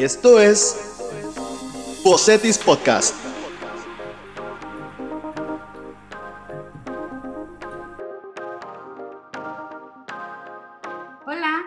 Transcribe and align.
Esto 0.00 0.40
es 0.40 0.98
Bocetis 2.02 2.56
Podcast. 2.56 3.14
Hola, 11.26 11.66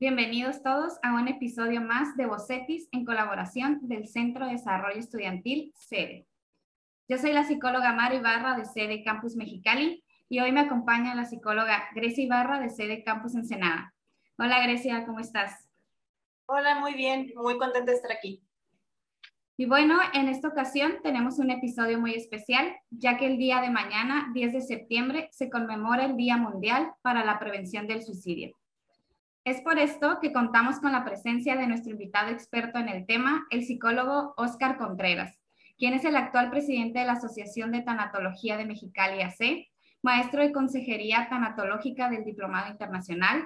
bienvenidos 0.00 0.60
todos 0.64 0.94
a 1.04 1.14
un 1.14 1.28
episodio 1.28 1.80
más 1.80 2.16
de 2.16 2.26
Bocetis 2.26 2.88
en 2.90 3.04
colaboración 3.04 3.78
del 3.82 4.08
Centro 4.08 4.46
de 4.46 4.54
Desarrollo 4.54 4.98
Estudiantil 4.98 5.72
SEDE. 5.76 6.26
Yo 7.06 7.16
soy 7.16 7.32
la 7.32 7.44
psicóloga 7.44 7.92
Mari 7.92 8.16
Ibarra 8.16 8.56
de 8.56 8.64
SEDE 8.64 9.04
Campus 9.04 9.36
Mexicali 9.36 10.02
y 10.28 10.40
hoy 10.40 10.50
me 10.50 10.62
acompaña 10.62 11.14
la 11.14 11.26
psicóloga 11.26 11.84
Grecia 11.94 12.24
Ibarra 12.24 12.58
de 12.58 12.70
SEDE 12.70 13.04
Campus 13.04 13.36
Ensenada. 13.36 13.94
Hola 14.36 14.60
Grecia, 14.64 15.06
¿cómo 15.06 15.20
estás? 15.20 15.71
Hola, 16.54 16.78
muy 16.78 16.92
bien, 16.92 17.32
muy 17.34 17.56
contenta 17.56 17.92
de 17.92 17.96
estar 17.96 18.12
aquí. 18.12 18.42
Y 19.56 19.64
bueno, 19.64 19.98
en 20.12 20.28
esta 20.28 20.48
ocasión 20.48 20.96
tenemos 21.02 21.38
un 21.38 21.50
episodio 21.50 21.98
muy 21.98 22.12
especial, 22.12 22.76
ya 22.90 23.16
que 23.16 23.24
el 23.24 23.38
día 23.38 23.62
de 23.62 23.70
mañana, 23.70 24.30
10 24.34 24.52
de 24.52 24.60
septiembre, 24.60 25.30
se 25.32 25.48
conmemora 25.48 26.04
el 26.04 26.14
Día 26.14 26.36
Mundial 26.36 26.92
para 27.00 27.24
la 27.24 27.38
Prevención 27.38 27.86
del 27.86 28.02
Suicidio. 28.02 28.54
Es 29.44 29.62
por 29.62 29.78
esto 29.78 30.18
que 30.20 30.34
contamos 30.34 30.78
con 30.78 30.92
la 30.92 31.06
presencia 31.06 31.56
de 31.56 31.66
nuestro 31.66 31.92
invitado 31.92 32.28
experto 32.28 32.78
en 32.78 32.90
el 32.90 33.06
tema, 33.06 33.46
el 33.48 33.64
psicólogo 33.64 34.34
Óscar 34.36 34.76
Contreras, 34.76 35.40
quien 35.78 35.94
es 35.94 36.04
el 36.04 36.16
actual 36.16 36.50
presidente 36.50 36.98
de 36.98 37.06
la 37.06 37.12
Asociación 37.12 37.72
de 37.72 37.80
Tanatología 37.80 38.58
de 38.58 38.66
Mexicali 38.66 39.22
AC, 39.22 39.70
maestro 40.02 40.42
de 40.42 40.52
Consejería 40.52 41.28
Tanatológica 41.30 42.10
del 42.10 42.24
Diplomado 42.24 42.70
Internacional, 42.70 43.42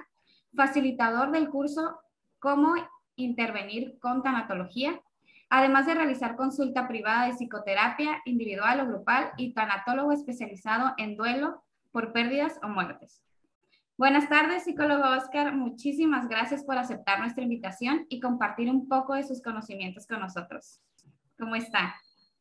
facilitador 0.53 1.31
del 1.31 1.47
curso 1.47 2.01
Cómo 2.39 2.75
intervenir 3.17 3.99
con 3.99 4.23
tanatología, 4.23 5.01
además 5.49 5.85
de 5.85 5.95
realizar 5.95 6.37
consulta 6.37 6.87
privada 6.87 7.27
de 7.27 7.33
psicoterapia 7.33 8.21
individual 8.25 8.79
o 8.79 8.87
grupal 8.87 9.31
y 9.37 9.53
tanatólogo 9.53 10.13
especializado 10.13 10.93
en 10.97 11.17
duelo 11.17 11.63
por 11.91 12.13
pérdidas 12.13 12.59
o 12.63 12.69
muertes. 12.69 13.21
Buenas 13.97 14.29
tardes, 14.29 14.63
psicólogo 14.63 15.09
Oscar. 15.09 15.55
Muchísimas 15.55 16.29
gracias 16.29 16.63
por 16.63 16.77
aceptar 16.77 17.19
nuestra 17.19 17.43
invitación 17.43 18.05
y 18.09 18.19
compartir 18.19 18.69
un 18.69 18.87
poco 18.87 19.15
de 19.15 19.23
sus 19.23 19.41
conocimientos 19.41 20.05
con 20.05 20.19
nosotros. 20.19 20.79
¿Cómo 21.37 21.55
está? 21.55 21.95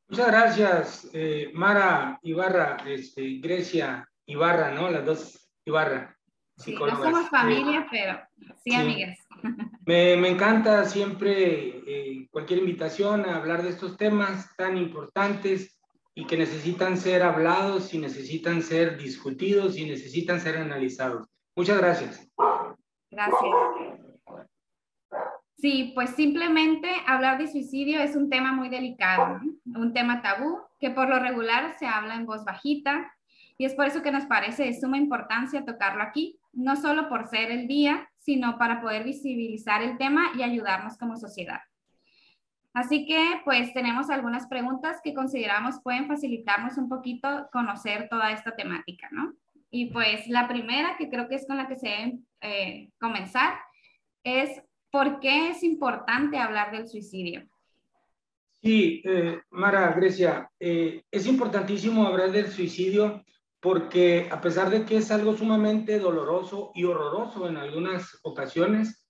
Muchas 0.09 0.27
gracias, 0.29 1.11
eh, 1.13 1.51
Mara 1.55 2.21
Ibarra, 2.23 2.77
este, 2.87 3.39
Grecia 3.39 4.09
Ibarra, 4.27 4.71
¿no? 4.73 4.91
Las 4.91 5.05
dos 5.05 5.51
Ibarra. 5.65 6.16
Sí, 6.57 6.75
no 6.75 6.97
somos 6.97 7.29
familia, 7.29 7.87
pero 7.91 8.19
sí, 8.63 8.75
amigas. 8.75 9.19
Me, 9.87 10.17
me, 10.17 10.31
encanta 10.31 10.85
siempre 10.85 11.81
eh, 11.87 12.29
cualquier 12.33 12.59
invitación 12.59 13.25
a 13.25 13.37
hablar 13.37 13.63
de 13.63 13.69
estos 13.69 13.97
temas 13.97 14.51
tan 14.57 14.77
importantes 14.77 15.79
y 16.13 16.27
que 16.27 16.37
necesitan 16.37 16.97
ser 16.97 17.23
hablados 17.23 17.95
y 17.95 17.99
necesitan 17.99 18.63
ser 18.63 18.99
discutidos 18.99 19.77
y 19.77 19.85
necesitan 19.85 20.41
ser 20.41 20.57
analizados. 20.57 21.29
Muchas 21.55 21.79
gracias. 21.79 22.29
Gracias. 23.13 23.41
Sí, 25.59 25.93
pues 25.95 26.11
simplemente 26.11 26.89
hablar 27.07 27.39
de 27.39 27.47
suicidio 27.47 28.01
es 28.01 28.17
un 28.17 28.29
tema 28.29 28.53
muy 28.53 28.69
delicado, 28.69 29.39
¿no? 29.65 29.81
un 29.81 29.93
tema 29.95 30.21
tabú 30.21 30.61
que 30.81 30.91
por 30.91 31.09
lo 31.09 31.19
regular 31.19 31.79
se 31.79 31.87
habla 31.87 32.15
en 32.15 32.27
voz 32.27 32.45
bajita 32.45 33.11
y 33.59 33.65
es 33.65 33.75
por 33.75 33.87
eso 33.87 34.03
que 34.03 34.13
nos 34.13 34.27
parece 34.27 34.65
de 34.65 34.79
suma 34.79 34.99
importancia 34.99 35.65
tocarlo 35.65 36.03
aquí, 36.03 36.36
no 36.57 36.75
solo 36.75 37.09
por 37.09 37.29
ser 37.29 37.51
el 37.51 37.69
día, 37.69 38.09
sino 38.19 38.59
para 38.59 38.81
poder 38.81 39.05
visibilizar 39.05 39.83
el 39.83 39.99
tema 39.99 40.33
y 40.37 40.43
ayudarnos 40.43 40.97
como 40.97 41.17
sociedad. 41.17 41.61
Así 42.73 43.07
que 43.07 43.41
pues 43.45 43.73
tenemos 43.73 44.11
algunas 44.11 44.47
preguntas 44.49 45.01
que 45.03 45.15
consideramos 45.15 45.81
pueden 45.83 46.09
facilitarnos 46.09 46.77
un 46.77 46.89
poquito 46.89 47.49
conocer 47.53 48.09
toda 48.09 48.33
esta 48.33 48.55
temática, 48.57 49.09
¿no? 49.13 49.35
Y 49.71 49.87
pues 49.87 50.27
la 50.29 50.49
primera, 50.49 50.97
que 50.97 51.09
creo 51.09 51.29
que 51.29 51.37
es 51.37 51.47
con 51.47 51.57
la 51.57 51.69
que 51.69 51.77
se 51.77 51.89
debe 51.89 52.19
eh, 52.41 52.91
comenzar, 52.99 53.55
es 54.25 54.63
¿por 54.91 55.21
qué 55.21 55.51
es 55.51 55.63
importante 55.63 56.39
hablar 56.39 56.71
del 56.71 56.89
suicidio? 56.89 57.49
Sí, 58.63 59.03
eh, 59.05 59.41
Mara, 59.51 59.93
Grecia, 59.93 60.51
eh, 60.59 61.03
es 61.11 61.27
importantísimo 61.27 62.07
hablar 62.07 62.33
del 62.33 62.49
suicidio 62.49 63.25
porque 63.61 64.29
a 64.31 64.41
pesar 64.41 64.71
de 64.71 64.85
que 64.85 64.99
es 64.99 65.11
algo 65.11 65.37
sumamente 65.37 65.99
doloroso 65.99 66.73
y 66.75 66.85
horroroso 66.85 67.49
en 67.49 67.57
algunas 67.57 68.19
ocasiones, 68.23 69.07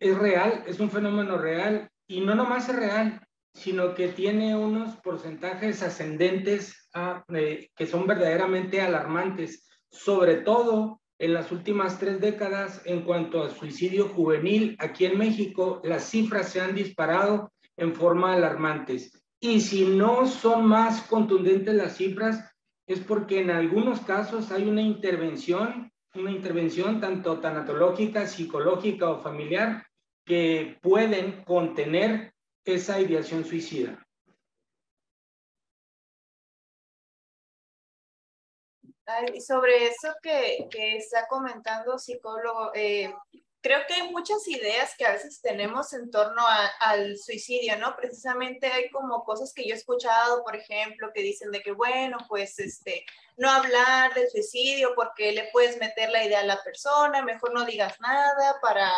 es 0.00 0.18
real, 0.18 0.64
es 0.66 0.78
un 0.80 0.90
fenómeno 0.90 1.38
real 1.38 1.90
y 2.06 2.20
no 2.20 2.34
nomás 2.34 2.68
es 2.68 2.76
real, 2.76 3.20
sino 3.54 3.94
que 3.94 4.08
tiene 4.08 4.56
unos 4.56 4.96
porcentajes 4.96 5.82
ascendentes 5.82 6.88
ah, 6.94 7.24
eh, 7.34 7.70
que 7.74 7.86
son 7.86 8.06
verdaderamente 8.06 8.80
alarmantes, 8.80 9.66
sobre 9.90 10.36
todo 10.36 11.00
en 11.18 11.34
las 11.34 11.50
últimas 11.50 11.98
tres 11.98 12.20
décadas 12.20 12.80
en 12.84 13.02
cuanto 13.02 13.42
a 13.42 13.50
suicidio 13.50 14.08
juvenil 14.10 14.76
aquí 14.78 15.06
en 15.06 15.18
México, 15.18 15.80
las 15.82 16.04
cifras 16.04 16.50
se 16.50 16.60
han 16.60 16.74
disparado 16.74 17.50
en 17.76 17.94
forma 17.94 18.34
alarmantes. 18.34 19.12
Y 19.40 19.60
si 19.60 19.84
no 19.84 20.26
son 20.26 20.66
más 20.66 21.02
contundentes 21.02 21.74
las 21.74 21.96
cifras, 21.96 22.44
es 22.88 23.00
porque 23.00 23.40
en 23.40 23.50
algunos 23.50 24.00
casos 24.00 24.50
hay 24.50 24.66
una 24.66 24.80
intervención, 24.80 25.92
una 26.14 26.30
intervención 26.30 27.00
tanto 27.00 27.38
tanatológica, 27.38 28.26
psicológica 28.26 29.10
o 29.10 29.22
familiar 29.22 29.86
que 30.24 30.78
pueden 30.82 31.44
contener 31.44 32.32
esa 32.64 32.98
ideación 32.98 33.44
suicida. 33.44 34.02
Y 39.32 39.40
sobre 39.40 39.86
eso 39.86 40.14
que, 40.22 40.68
está 40.96 41.26
comentando 41.28 41.98
psicólogo, 41.98 42.72
eh, 42.74 43.14
creo 43.60 43.80
que 43.86 43.94
hay 43.94 44.10
muchas 44.10 44.46
ideas 44.48 44.94
que 44.96 45.04
a 45.04 45.12
veces 45.12 45.40
tenemos 45.40 45.92
en 45.92 46.10
torno 46.10 46.42
al 46.80 47.16
suicidio, 47.18 47.76
¿no? 47.78 47.96
Precisamente 47.96 48.68
hay 48.68 48.90
como 48.90 49.24
cosas 49.24 49.52
que 49.52 49.66
yo 49.66 49.74
he 49.74 49.78
escuchado, 49.78 50.44
por 50.44 50.56
ejemplo, 50.56 51.10
que 51.14 51.22
dicen 51.22 51.50
de 51.50 51.60
que, 51.60 51.72
bueno, 51.72 52.18
pues, 52.28 52.58
este, 52.58 53.04
no 53.36 53.50
hablar 53.50 54.14
del 54.14 54.30
suicidio 54.30 54.94
porque 54.94 55.32
le 55.32 55.48
puedes 55.52 55.78
meter 55.78 56.10
la 56.10 56.24
idea 56.24 56.40
a 56.40 56.46
la 56.46 56.62
persona, 56.62 57.22
mejor 57.22 57.52
no 57.52 57.64
digas 57.64 58.00
nada 58.00 58.58
para 58.60 58.90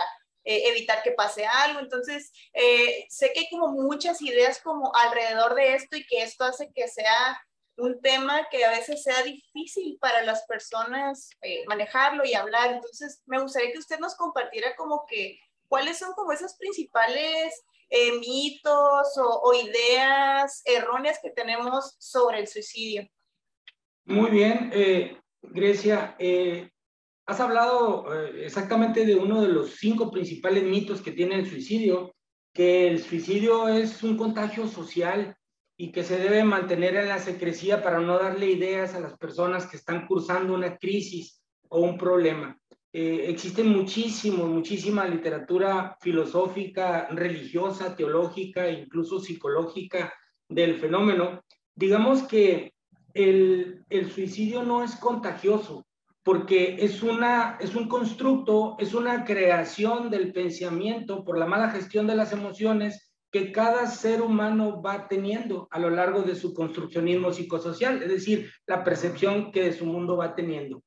eh, 0.44 0.68
evitar 0.68 1.02
que 1.02 1.12
pase 1.12 1.46
algo. 1.46 1.80
Entonces, 1.80 2.32
eh, 2.52 3.06
sé 3.08 3.32
que 3.32 3.40
hay 3.40 3.50
como 3.50 3.68
muchas 3.68 4.20
ideas 4.22 4.60
como 4.60 4.92
alrededor 4.94 5.54
de 5.54 5.74
esto 5.74 5.96
y 5.96 6.06
que 6.06 6.22
esto 6.22 6.44
hace 6.44 6.70
que 6.74 6.88
sea 6.88 7.40
un 7.80 8.00
tema 8.00 8.46
que 8.50 8.64
a 8.64 8.70
veces 8.70 9.02
sea 9.02 9.22
difícil 9.22 9.98
para 10.00 10.22
las 10.22 10.44
personas 10.46 11.30
eh, 11.42 11.64
manejarlo 11.66 12.24
y 12.24 12.34
hablar. 12.34 12.72
Entonces, 12.72 13.22
me 13.26 13.40
gustaría 13.40 13.72
que 13.72 13.78
usted 13.78 13.98
nos 13.98 14.14
compartiera 14.14 14.76
como 14.76 15.04
que 15.08 15.38
cuáles 15.68 15.98
son 15.98 16.12
como 16.12 16.32
esos 16.32 16.54
principales 16.54 17.62
eh, 17.88 18.18
mitos 18.18 19.08
o, 19.18 19.52
ideas 19.54 20.62
erróneas 20.64 21.18
que 21.22 21.30
tenemos 21.30 21.96
sobre 21.98 22.40
el 22.40 22.46
suicidio. 22.46 23.08
Muy 24.04 24.30
bien, 24.30 24.70
eh, 24.72 25.18
Grecia. 25.42 26.16
has 27.26 27.40
hablado 27.40 28.12
exactamente 28.34 29.04
de 29.06 29.14
uno 29.14 29.42
de 29.42 29.48
los 29.48 29.76
cinco 29.76 30.10
principales 30.10 30.64
mitos 30.64 31.00
que 31.00 31.12
tiene 31.12 31.36
el 31.36 31.48
suicidio, 31.48 32.14
que 32.52 32.88
el 32.88 33.02
suicidio 33.02 33.68
es 33.68 34.02
un 34.02 34.16
contagio 34.16 34.66
social 34.66 35.36
y 35.80 35.92
que 35.92 36.04
se 36.04 36.18
debe 36.18 36.44
mantener 36.44 36.94
en 36.94 37.08
la 37.08 37.18
secrecía 37.18 37.82
para 37.82 38.00
no 38.00 38.18
darle 38.18 38.50
ideas 38.50 38.94
a 38.94 39.00
las 39.00 39.16
personas 39.16 39.64
que 39.64 39.78
están 39.78 40.06
cursando 40.06 40.52
una 40.52 40.76
crisis 40.76 41.42
o 41.70 41.80
un 41.80 41.96
problema. 41.96 42.54
Eh, 42.92 43.24
existe 43.28 43.64
muchísimo, 43.64 44.46
muchísima 44.46 45.06
literatura 45.06 45.96
filosófica, 46.02 47.08
religiosa, 47.08 47.96
teológica, 47.96 48.70
incluso 48.70 49.20
psicológica 49.20 50.12
del 50.50 50.78
fenómeno. 50.78 51.42
Digamos 51.74 52.24
que 52.24 52.74
el, 53.14 53.82
el 53.88 54.10
suicidio 54.10 54.62
no 54.62 54.84
es 54.84 54.96
contagioso, 54.96 55.86
porque 56.22 56.76
es, 56.78 57.02
una, 57.02 57.56
es 57.58 57.74
un 57.74 57.88
constructo, 57.88 58.76
es 58.78 58.92
una 58.92 59.24
creación 59.24 60.10
del 60.10 60.30
pensamiento 60.34 61.24
por 61.24 61.38
la 61.38 61.46
mala 61.46 61.70
gestión 61.70 62.06
de 62.06 62.16
las 62.16 62.34
emociones 62.34 63.09
que 63.30 63.52
cada 63.52 63.86
ser 63.86 64.22
humano 64.22 64.82
va 64.82 65.06
teniendo 65.08 65.68
a 65.70 65.78
lo 65.78 65.90
largo 65.90 66.22
de 66.22 66.34
su 66.34 66.52
construccionismo 66.52 67.32
psicosocial, 67.32 68.02
es 68.02 68.08
decir, 68.08 68.50
la 68.66 68.82
percepción 68.82 69.52
que 69.52 69.62
de 69.62 69.72
su 69.72 69.86
mundo 69.86 70.16
va 70.16 70.34
teniendo. 70.34 70.82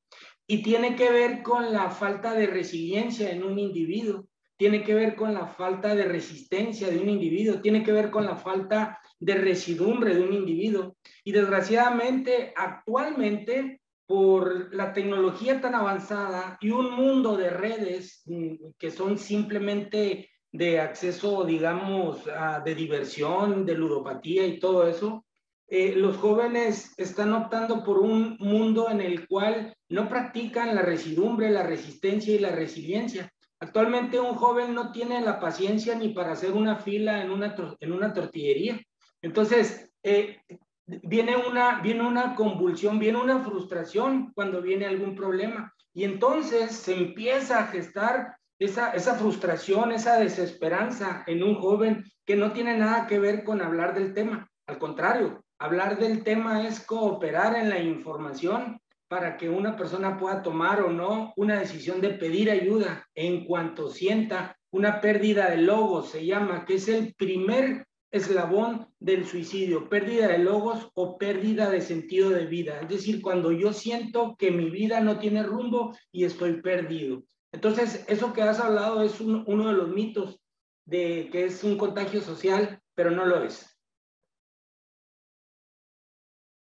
Y 0.46 0.62
tiene 0.62 0.96
que 0.96 1.10
ver 1.10 1.42
con 1.42 1.72
la 1.72 1.90
falta 1.90 2.34
de 2.34 2.48
resiliencia 2.48 3.32
en 3.32 3.44
un 3.44 3.58
individuo, 3.60 4.28
tiene 4.58 4.84
que 4.84 4.94
ver 4.94 5.16
con 5.16 5.34
la 5.34 5.48
falta 5.48 5.96
de 5.96 6.06
resistencia 6.06 6.90
de 6.90 7.00
un 7.00 7.10
individuo, 7.10 7.62
tiene 7.62 7.84
que 7.84 7.92
ver 7.92 8.12
con 8.12 8.26
la 8.26 8.36
falta 8.36 9.00
de 9.20 9.36
residumbre 9.36 10.14
de 10.14 10.22
un 10.22 10.34
individuo. 10.34 10.96
Y 11.24 11.32
desgraciadamente, 11.32 12.54
actualmente, 12.56 13.82
por 14.06 14.74
la 14.76 14.94
tecnología 14.94 15.62
tan 15.62 15.76
avanzada 15.76 16.58
y 16.62 16.70
un 16.70 16.92
mundo 16.92 17.38
de 17.38 17.50
redes 17.50 18.22
mm, 18.26 18.74
que 18.78 18.92
son 18.92 19.18
simplemente 19.18 20.30
de 20.54 20.80
acceso, 20.80 21.44
digamos, 21.44 22.22
de 22.64 22.76
diversión, 22.76 23.66
de 23.66 23.76
ludopatía 23.76 24.46
y 24.46 24.60
todo 24.60 24.88
eso, 24.88 25.26
eh, 25.68 25.96
los 25.96 26.18
jóvenes 26.18 26.94
están 26.98 27.34
optando 27.34 27.84
por 27.84 27.98
un 27.98 28.38
mundo 28.40 28.92
en 28.92 29.02
el 29.02 29.28
cual 29.28 29.76
no 29.90 30.08
practican 30.08 30.76
la 30.76 30.84
residumbre, 30.84 31.50
la 31.50 31.64
resistencia 31.64 32.36
y 32.36 32.40
la 32.40 32.52
resiliencia. 32.52 33.32
Actualmente 33.60 34.20
un 34.20 34.36
joven 34.36 34.76
no 34.76 34.92
tiene 34.92 35.22
la 35.22 35.40
paciencia 35.40 35.96
ni 35.96 36.10
para 36.10 36.34
hacer 36.34 36.52
una 36.52 36.76
fila 36.76 37.24
en 37.24 37.32
una, 37.32 37.56
en 37.80 37.92
una 37.92 38.14
tortillería. 38.14 38.80
Entonces, 39.24 39.92
eh, 40.04 40.42
viene, 40.86 41.38
una, 41.38 41.82
viene 41.82 42.06
una 42.06 42.36
convulsión, 42.36 43.00
viene 43.00 43.20
una 43.20 43.40
frustración 43.40 44.32
cuando 44.36 44.62
viene 44.62 44.86
algún 44.86 45.16
problema. 45.16 45.74
Y 45.94 46.04
entonces 46.04 46.76
se 46.76 46.94
empieza 46.94 47.60
a 47.60 47.68
gestar 47.68 48.36
esa, 48.66 49.16
frustración, 49.16 49.92
esa 49.92 50.20
desesperanza 50.20 51.24
en 51.28 51.44
un 51.44 51.56
joven 51.56 52.04
que 52.26 52.36
no 52.36 52.54
tiene 52.54 52.78
nada 52.78 53.08
que 53.08 53.20
ver 53.20 53.44
con 53.44 53.62
hablar 53.62 53.94
del 53.94 54.14
tema. 54.14 54.50
Al 54.68 54.78
contrario, 54.78 55.44
hablar 55.60 55.98
del 55.98 56.24
tema 56.24 56.68
es 56.68 56.80
cooperar 56.80 57.56
en 57.56 57.70
la 57.70 57.80
información 57.80 58.80
para 59.08 59.38
que 59.38 59.50
una 59.50 59.76
persona 59.76 60.18
pueda 60.18 60.42
tomar 60.42 60.82
o 60.82 60.92
no 60.92 61.34
una 61.36 61.60
decisión 61.60 62.02
de 62.02 62.12
pedir 62.12 62.50
ayuda 62.50 63.06
en 63.14 63.46
cuanto 63.46 63.90
sienta 63.90 64.58
una 64.72 65.02
pérdida 65.02 65.52
de 65.52 65.58
logos, 65.58 66.10
se 66.10 66.26
llama, 66.26 66.66
que 66.66 66.76
es 66.76 66.88
el 66.88 67.14
primer 67.14 67.86
eslabón 68.12 68.88
del 69.00 69.26
suicidio, 69.26 69.90
pérdida 69.90 70.28
de 70.28 70.38
logos 70.40 70.90
o 70.94 71.18
pérdida 71.18 71.70
de 71.70 71.82
sentido 71.82 72.30
de 72.30 72.46
vida. 72.46 72.80
Es 72.82 72.90
decir, 72.90 73.22
cuando 73.22 73.52
yo 73.52 73.74
siento 73.74 74.36
que 74.38 74.52
mi 74.52 74.70
vida 74.70 75.00
no 75.00 75.20
tiene 75.20 75.44
rumbo 75.44 75.96
y 76.12 76.24
estoy 76.24 76.62
perdido. 76.62 77.24
Entonces, 77.54 78.04
eso 78.08 78.34
que 78.34 78.42
has 78.42 78.60
hablado 78.60 79.04
es 79.04 79.22
uno 79.22 79.68
de 79.68 79.74
los 79.74 79.88
mitos 79.90 80.40
de 80.86 81.30
que 81.32 81.46
es 81.46 81.64
un 81.64 81.78
contagio 81.78 82.20
social, 82.20 82.82
pero 82.96 83.12
no 83.12 83.26
lo 83.26 83.44
es. 83.44 83.70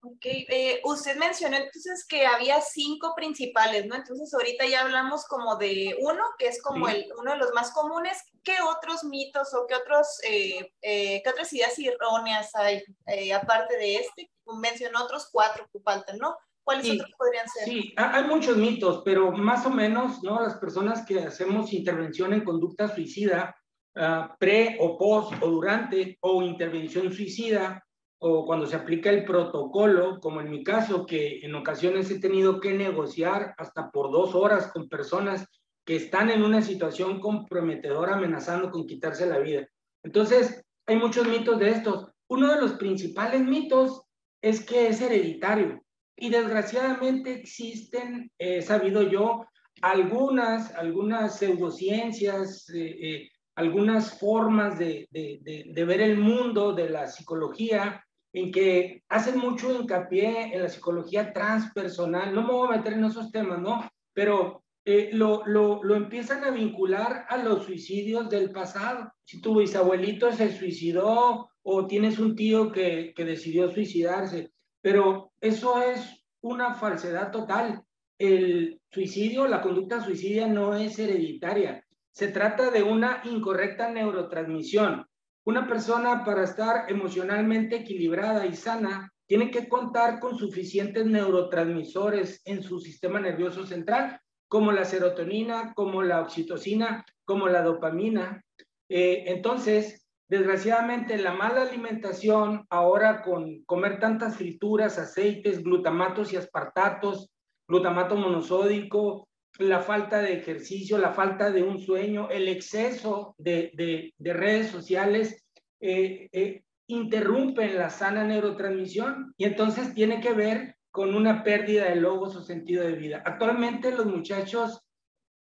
Ok, 0.03 0.25
eh, 0.25 0.81
usted 0.83 1.15
mencionó 1.17 1.57
entonces 1.57 2.07
que 2.07 2.25
había 2.25 2.59
cinco 2.59 3.13
principales, 3.15 3.85
¿no? 3.85 3.95
Entonces 3.95 4.33
ahorita 4.33 4.65
ya 4.65 4.81
hablamos 4.81 5.25
como 5.25 5.57
de 5.57 5.95
uno, 6.01 6.23
que 6.39 6.47
es 6.47 6.59
como 6.59 6.87
el, 6.87 7.07
uno 7.19 7.33
de 7.33 7.37
los 7.37 7.53
más 7.53 7.71
comunes. 7.71 8.17
¿Qué 8.43 8.55
otros 8.61 9.03
mitos 9.03 9.53
o 9.53 9.67
qué, 9.67 9.75
otros, 9.75 10.07
eh, 10.27 10.73
eh, 10.81 11.21
qué 11.23 11.29
otras 11.29 11.53
ideas 11.53 11.77
erróneas 11.77 12.49
hay 12.55 12.83
aparte 13.31 13.77
de 13.77 13.97
este? 13.97 14.31
Mencionó 14.59 15.03
otros 15.03 15.29
cuatro 15.31 15.69
que 15.71 15.79
faltan, 15.81 16.17
¿no? 16.17 16.35
¿Cuáles 16.63 16.91
otros 16.91 17.11
podrían 17.17 17.47
ser? 17.47 17.65
Sí, 17.65 17.93
hay 17.97 18.23
muchos 18.25 18.57
mitos, 18.57 19.01
pero 19.03 19.31
más 19.31 19.65
o 19.65 19.69
menos, 19.69 20.23
¿no? 20.23 20.41
Las 20.41 20.55
personas 20.57 21.05
que 21.05 21.19
hacemos 21.19 21.73
intervención 21.73 22.33
en 22.33 22.43
conducta 22.43 22.87
suicida, 22.87 23.55
ah, 23.95 24.35
pre 24.39 24.77
o 24.79 24.97
post 24.97 25.33
o 25.41 25.47
durante 25.47 26.17
o 26.21 26.41
intervención 26.43 27.11
suicida, 27.11 27.83
o 28.23 28.45
cuando 28.45 28.67
se 28.67 28.75
aplica 28.75 29.09
el 29.09 29.25
protocolo, 29.25 30.19
como 30.19 30.41
en 30.41 30.51
mi 30.51 30.63
caso, 30.63 31.07
que 31.07 31.39
en 31.39 31.55
ocasiones 31.55 32.11
he 32.11 32.19
tenido 32.19 32.59
que 32.59 32.73
negociar 32.73 33.55
hasta 33.57 33.89
por 33.89 34.11
dos 34.11 34.35
horas 34.35 34.71
con 34.71 34.87
personas 34.87 35.47
que 35.83 35.95
están 35.95 36.29
en 36.29 36.43
una 36.43 36.61
situación 36.61 37.19
comprometedora 37.19 38.13
amenazando 38.13 38.69
con 38.69 38.85
quitarse 38.85 39.25
la 39.25 39.39
vida. 39.39 39.67
Entonces, 40.03 40.63
hay 40.85 40.97
muchos 40.97 41.27
mitos 41.27 41.57
de 41.57 41.69
estos. 41.69 42.11
Uno 42.27 42.53
de 42.53 42.61
los 42.61 42.73
principales 42.73 43.41
mitos 43.41 44.03
es 44.41 44.63
que 44.63 44.87
es 44.87 45.01
hereditario. 45.01 45.83
Y 46.15 46.29
desgraciadamente 46.29 47.33
existen, 47.33 48.31
he 48.37 48.61
sabido 48.61 49.03
yo, 49.03 49.45
algunas, 49.81 50.73
algunas 50.75 51.37
pseudociencias, 51.37 52.69
eh, 52.69 52.97
eh, 53.01 53.29
algunas 53.55 54.19
formas 54.19 54.77
de, 54.77 55.07
de, 55.11 55.63
de, 55.67 55.85
ver 55.85 56.01
el 56.01 56.17
mundo 56.17 56.73
de 56.73 56.89
la 56.89 57.07
psicología 57.07 58.03
en 58.33 58.51
que 58.51 59.03
hacen 59.09 59.37
mucho 59.37 59.71
hincapié 59.73 60.53
en 60.53 60.63
la 60.63 60.69
psicología 60.69 61.33
transpersonal. 61.33 62.33
No 62.33 62.43
me 62.43 62.53
voy 62.53 62.67
a 62.67 62.77
meter 62.77 62.93
en 62.93 63.05
esos 63.05 63.31
temas, 63.31 63.59
¿no? 63.59 63.89
Pero 64.13 64.63
eh, 64.85 65.09
lo, 65.13 65.43
lo, 65.45 65.83
lo, 65.83 65.95
empiezan 65.95 66.43
a 66.43 66.51
vincular 66.51 67.25
a 67.27 67.37
los 67.37 67.65
suicidios 67.65 68.29
del 68.29 68.51
pasado. 68.51 69.11
Si 69.23 69.41
tu 69.41 69.59
bisabuelito 69.59 70.31
se 70.31 70.57
suicidó 70.57 71.49
o 71.61 71.87
tienes 71.87 72.19
un 72.19 72.35
tío 72.35 72.71
que, 72.71 73.13
que 73.15 73.25
decidió 73.25 73.69
suicidarse, 73.69 74.51
pero 74.81 75.31
eso 75.39 75.81
es 75.81 76.25
una 76.41 76.73
falsedad 76.75 77.31
total. 77.31 77.83
El 78.17 78.81
suicidio, 78.91 79.47
la 79.47 79.61
conducta 79.61 80.01
suicidia 80.01 80.47
no 80.47 80.75
es 80.75 80.99
hereditaria. 80.99 81.83
Se 82.11 82.27
trata 82.27 82.69
de 82.71 82.83
una 82.83 83.21
incorrecta 83.23 83.89
neurotransmisión. 83.89 85.05
Una 85.43 85.67
persona 85.67 86.23
para 86.23 86.43
estar 86.43 86.91
emocionalmente 86.91 87.77
equilibrada 87.77 88.45
y 88.45 88.55
sana 88.55 89.11
tiene 89.25 89.49
que 89.49 89.69
contar 89.69 90.19
con 90.19 90.37
suficientes 90.37 91.05
neurotransmisores 91.05 92.41
en 92.45 92.61
su 92.61 92.79
sistema 92.79 93.19
nervioso 93.19 93.65
central, 93.65 94.19
como 94.47 94.71
la 94.73 94.83
serotonina, 94.83 95.73
como 95.73 96.03
la 96.03 96.21
oxitocina, 96.21 97.05
como 97.23 97.47
la 97.47 97.61
dopamina. 97.61 98.43
Eh, 98.89 99.23
entonces, 99.27 100.05
desgraciadamente, 100.31 101.17
la 101.17 101.33
mala 101.33 101.63
alimentación, 101.63 102.65
ahora 102.69 103.21
con 103.21 103.63
comer 103.65 103.99
tantas 103.99 104.37
frituras, 104.37 104.97
aceites, 104.97 105.61
glutamatos 105.61 106.31
y 106.31 106.37
aspartatos, 106.37 107.29
glutamato 107.67 108.15
monosódico, 108.15 109.27
la 109.59 109.81
falta 109.81 110.21
de 110.21 110.31
ejercicio, 110.31 110.97
la 110.97 111.11
falta 111.11 111.51
de 111.51 111.63
un 111.63 111.79
sueño, 111.79 112.29
el 112.29 112.47
exceso 112.47 113.35
de, 113.37 114.13
redes 114.19 114.71
sociales 114.71 115.43
eh, 115.81 116.29
eh, 116.31 116.63
interrumpen 116.87 117.75
la 117.75 117.89
sana 117.89 118.23
neurotransmisión 118.23 119.33
y 119.35 119.43
entonces 119.43 119.93
tiene 119.93 120.21
que 120.21 120.31
ver 120.31 120.77
con 120.91 121.13
una 121.13 121.43
pérdida 121.43 121.89
de 121.89 121.97
logos 121.97 122.37
o 122.37 122.41
sentido 122.41 122.85
de 122.85 122.93
vida. 122.93 123.21
Actualmente 123.25 123.91
los 123.91 124.05
muchachos 124.05 124.81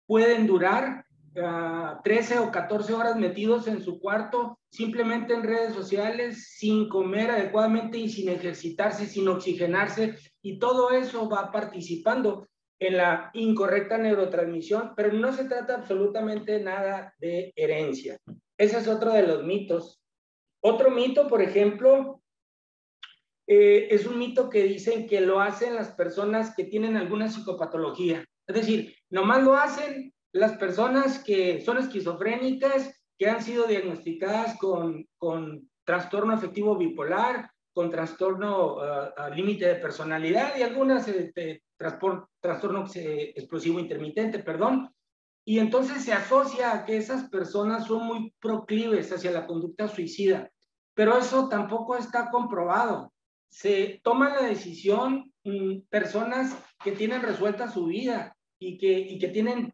pueden 0.06 0.46
durar 0.46 1.04
13 1.34 2.34
ah, 2.34 2.42
o 2.42 2.52
14 2.52 2.94
horas 2.94 3.16
metidos 3.16 3.66
en 3.66 3.82
su 3.82 3.98
cuarto, 3.98 4.57
simplemente 4.70 5.34
en 5.34 5.42
redes 5.42 5.74
sociales, 5.74 6.54
sin 6.58 6.88
comer 6.88 7.30
adecuadamente 7.30 7.98
y 7.98 8.08
sin 8.08 8.28
ejercitarse, 8.28 9.06
sin 9.06 9.28
oxigenarse, 9.28 10.16
y 10.42 10.58
todo 10.58 10.90
eso 10.90 11.28
va 11.28 11.50
participando 11.50 12.48
en 12.80 12.96
la 12.96 13.30
incorrecta 13.34 13.98
neurotransmisión, 13.98 14.92
pero 14.96 15.12
no 15.12 15.32
se 15.32 15.44
trata 15.44 15.74
absolutamente 15.74 16.60
nada 16.60 17.12
de 17.18 17.52
herencia. 17.56 18.18
Ese 18.56 18.78
es 18.78 18.88
otro 18.88 19.12
de 19.12 19.26
los 19.26 19.44
mitos. 19.44 20.00
Otro 20.60 20.90
mito, 20.90 21.28
por 21.28 21.42
ejemplo, 21.42 22.22
eh, 23.46 23.88
es 23.90 24.06
un 24.06 24.18
mito 24.18 24.50
que 24.50 24.62
dicen 24.64 25.06
que 25.06 25.20
lo 25.20 25.40
hacen 25.40 25.74
las 25.74 25.90
personas 25.92 26.54
que 26.54 26.64
tienen 26.64 26.96
alguna 26.96 27.28
psicopatología. 27.28 28.24
Es 28.46 28.54
decir, 28.54 28.94
nomás 29.10 29.42
lo 29.42 29.54
hacen 29.54 30.12
las 30.32 30.56
personas 30.58 31.22
que 31.24 31.60
son 31.62 31.78
esquizofrénicas, 31.78 32.97
que 33.18 33.28
han 33.28 33.42
sido 33.42 33.66
diagnosticadas 33.66 34.56
con, 34.58 35.06
con 35.18 35.68
trastorno 35.84 36.34
afectivo 36.34 36.76
bipolar, 36.76 37.50
con 37.72 37.90
trastorno 37.90 38.78
ah, 38.80 39.30
límite 39.34 39.66
de 39.66 39.74
personalidad 39.76 40.56
y 40.56 40.62
algunas 40.62 41.06
este, 41.08 41.62
trastorno 41.76 42.86
explosivo 42.94 43.78
intermitente, 43.78 44.38
perdón. 44.40 44.92
Y 45.44 45.60
entonces 45.60 46.04
se 46.04 46.12
asocia 46.12 46.72
a 46.72 46.84
que 46.84 46.96
esas 46.96 47.30
personas 47.30 47.86
son 47.86 48.04
muy 48.04 48.34
proclives 48.40 49.10
hacia 49.12 49.30
la 49.30 49.46
conducta 49.46 49.88
suicida, 49.88 50.50
pero 50.94 51.16
eso 51.16 51.48
tampoco 51.48 51.96
está 51.96 52.30
comprobado. 52.30 53.12
Se 53.50 54.00
toma 54.02 54.28
la 54.28 54.42
decisión 54.42 55.32
mm, 55.44 55.82
personas 55.88 56.54
que 56.84 56.92
tienen 56.92 57.22
resuelta 57.22 57.70
su 57.70 57.86
vida 57.86 58.36
y 58.60 58.76
que, 58.76 58.98
y 58.98 59.18
que 59.18 59.28
tienen 59.28 59.72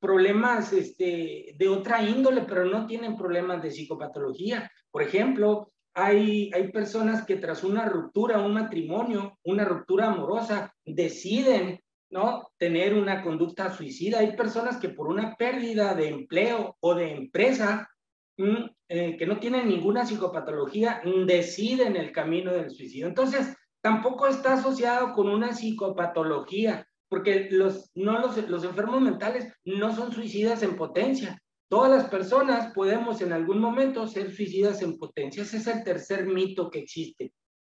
problemas 0.00 0.72
este, 0.72 1.54
de 1.56 1.68
otra 1.68 2.02
índole, 2.02 2.42
pero 2.42 2.64
no 2.64 2.86
tienen 2.86 3.16
problemas 3.16 3.62
de 3.62 3.70
psicopatología. 3.70 4.70
Por 4.90 5.02
ejemplo, 5.02 5.72
hay, 5.96 6.50
personas 6.72 7.24
que 7.24 7.36
tras 7.36 7.64
una 7.64 7.86
ruptura, 7.86 8.38
un 8.38 8.52
matrimonio, 8.52 9.38
una 9.44 9.64
ruptura 9.64 10.08
amorosa, 10.08 10.74
deciden 10.84 11.80
¿no? 12.10 12.50
tener 12.58 12.94
una 12.94 13.22
conducta 13.22 13.74
suicida. 13.74 14.18
Hay 14.18 14.36
personas 14.36 14.76
que 14.76 14.90
por 14.90 15.08
una 15.08 15.36
pérdida 15.36 15.94
de 15.94 16.08
empleo 16.08 16.76
o 16.80 16.94
de 16.94 17.12
empresa, 17.12 17.88
mm, 18.36 18.64
eh, 18.88 19.16
que 19.16 19.26
no 19.26 19.38
tienen 19.38 19.68
ninguna 19.68 20.04
psicopatología, 20.04 21.00
deciden 21.26 21.96
el 21.96 22.12
camino 22.12 22.52
del 22.52 22.70
suicidio. 22.70 23.06
Entonces, 23.06 23.56
tampoco 23.80 24.26
está 24.26 24.54
asociado 24.54 25.14
con 25.14 25.30
una 25.30 25.54
psicopatología, 25.54 26.85
porque 27.08 27.48
los, 27.50 27.90
no 27.94 28.18
los, 28.18 28.36
los 28.48 28.64
enfermos 28.64 29.00
mentales 29.00 29.52
no 29.64 29.94
son 29.94 30.12
suicidas 30.12 30.62
en 30.62 30.76
potencia, 30.76 31.40
Todas 31.68 31.90
las 31.90 32.08
personas 32.08 32.72
podemos 32.72 33.20
en 33.22 33.32
algún 33.32 33.58
momento 33.58 34.06
ser 34.06 34.32
suicidas 34.32 34.82
en 34.82 34.96
potencia. 34.96 35.42
Ese 35.42 35.56
es 35.56 35.66
el 35.66 35.82
tercer 35.82 36.24
mito 36.26 36.70
que 36.70 36.78
existe. 36.78 37.32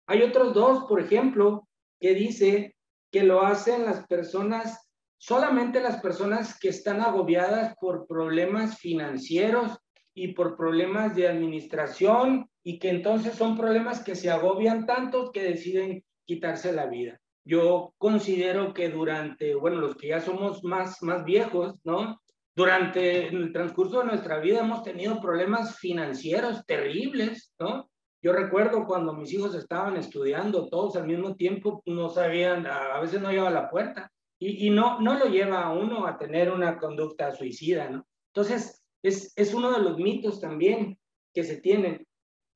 Hay 0.06 0.23
otros 0.23 0.52
dos, 0.52 0.85
por 0.87 1.00
ejemplo, 1.00 1.66
que 1.99 2.14
dice 2.14 2.76
que 3.11 3.23
lo 3.23 3.42
hacen 3.47 3.87
las 3.87 4.06
personas, 4.06 4.90
solamente 5.16 5.80
las 5.80 6.02
personas 6.02 6.58
que 6.58 6.68
están 6.68 7.00
agobiadas 7.00 7.75
por 7.80 8.06
problemas 8.06 8.78
financieros 8.78 9.78
y 10.14 10.35
por 10.35 10.56
problemas 10.56 11.16
de 11.16 11.28
administración 11.28 12.50
y 12.62 12.78
que 12.78 12.90
entonces 12.90 13.37
son 13.37 13.56
problemas 13.56 14.04
que 14.04 14.14
se 14.14 14.30
agobian 14.30 14.85
tanto 14.85 15.32
que 15.32 15.42
deciden 15.42 16.04
quitarse 16.26 16.73
la 16.73 16.87
vida. 16.87 17.18
Yo 17.49 17.95
considero 17.97 18.75
que 18.75 18.90
durante, 18.90 19.55
bueno, 19.55 19.81
los 19.81 19.97
que 19.97 20.09
ya 20.09 20.21
somos 20.21 20.62
más, 20.64 21.02
más 21.02 21.25
viejos, 21.25 21.81
¿no? 21.83 22.21
Durante 22.55 23.28
el 23.28 23.52
transcurso 23.55 24.00
de 24.00 24.05
nuestra 24.05 24.38
vida 24.38 24.61
hemos 24.61 24.83
tenido 24.83 25.19
problemas 25.19 25.78
financieros 25.78 26.67
terribles, 26.67 27.55
¿no? 27.59 27.88
Yo 28.21 28.35
recuerdo 28.35 28.85
cuando 28.85 29.14
mis 29.14 29.33
hijos 29.33 29.55
estaban 29.55 29.97
estudiando 29.97 30.69
todos 30.69 30.97
al 30.97 31.07
mismo 31.07 31.37
tiempo, 31.37 31.83
no 31.87 32.11
sabían, 32.11 32.67
a 32.67 33.00
veces 33.00 33.23
no 33.23 33.31
lleva 33.31 33.49
a 33.49 33.52
la 33.52 33.71
puerta 33.71 34.12
y, 34.38 34.67
y, 34.67 34.69
no, 34.69 35.00
no 35.00 35.19
lo 35.19 35.25
lleva 35.25 35.62
a 35.62 35.73
uno 35.73 36.07
a 36.07 36.19
tener 36.19 36.52
una 36.52 36.76
conducta 36.76 37.35
suicida, 37.35 37.88
¿no? 37.88 38.07
Entonces, 38.35 38.85
es, 39.02 39.33
es 39.37 39.55
uno 39.55 39.73
de 39.73 39.83
los 39.83 39.97
mitos 39.97 40.38
también 40.38 40.99
que 41.33 41.45
se 41.45 41.57
tienen. 41.57 42.07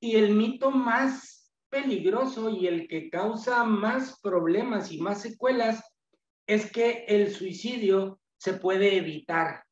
Y 0.01 0.17
el 0.17 0.35
mito 0.35 0.71
más 0.71 1.42
peligroso 1.73 2.51
y 2.51 2.67
el 2.67 2.87
que 2.87 3.09
causa 3.09 3.65
más 3.65 4.21
problemas 4.21 4.93
y 4.93 5.01
más 5.01 5.23
secuelas 5.23 5.83
es 6.47 6.71
que 6.71 7.07
el 7.09 7.33
suicidio 7.33 8.21
se 8.37 8.53
puede 8.53 8.99
evitar 8.99 9.65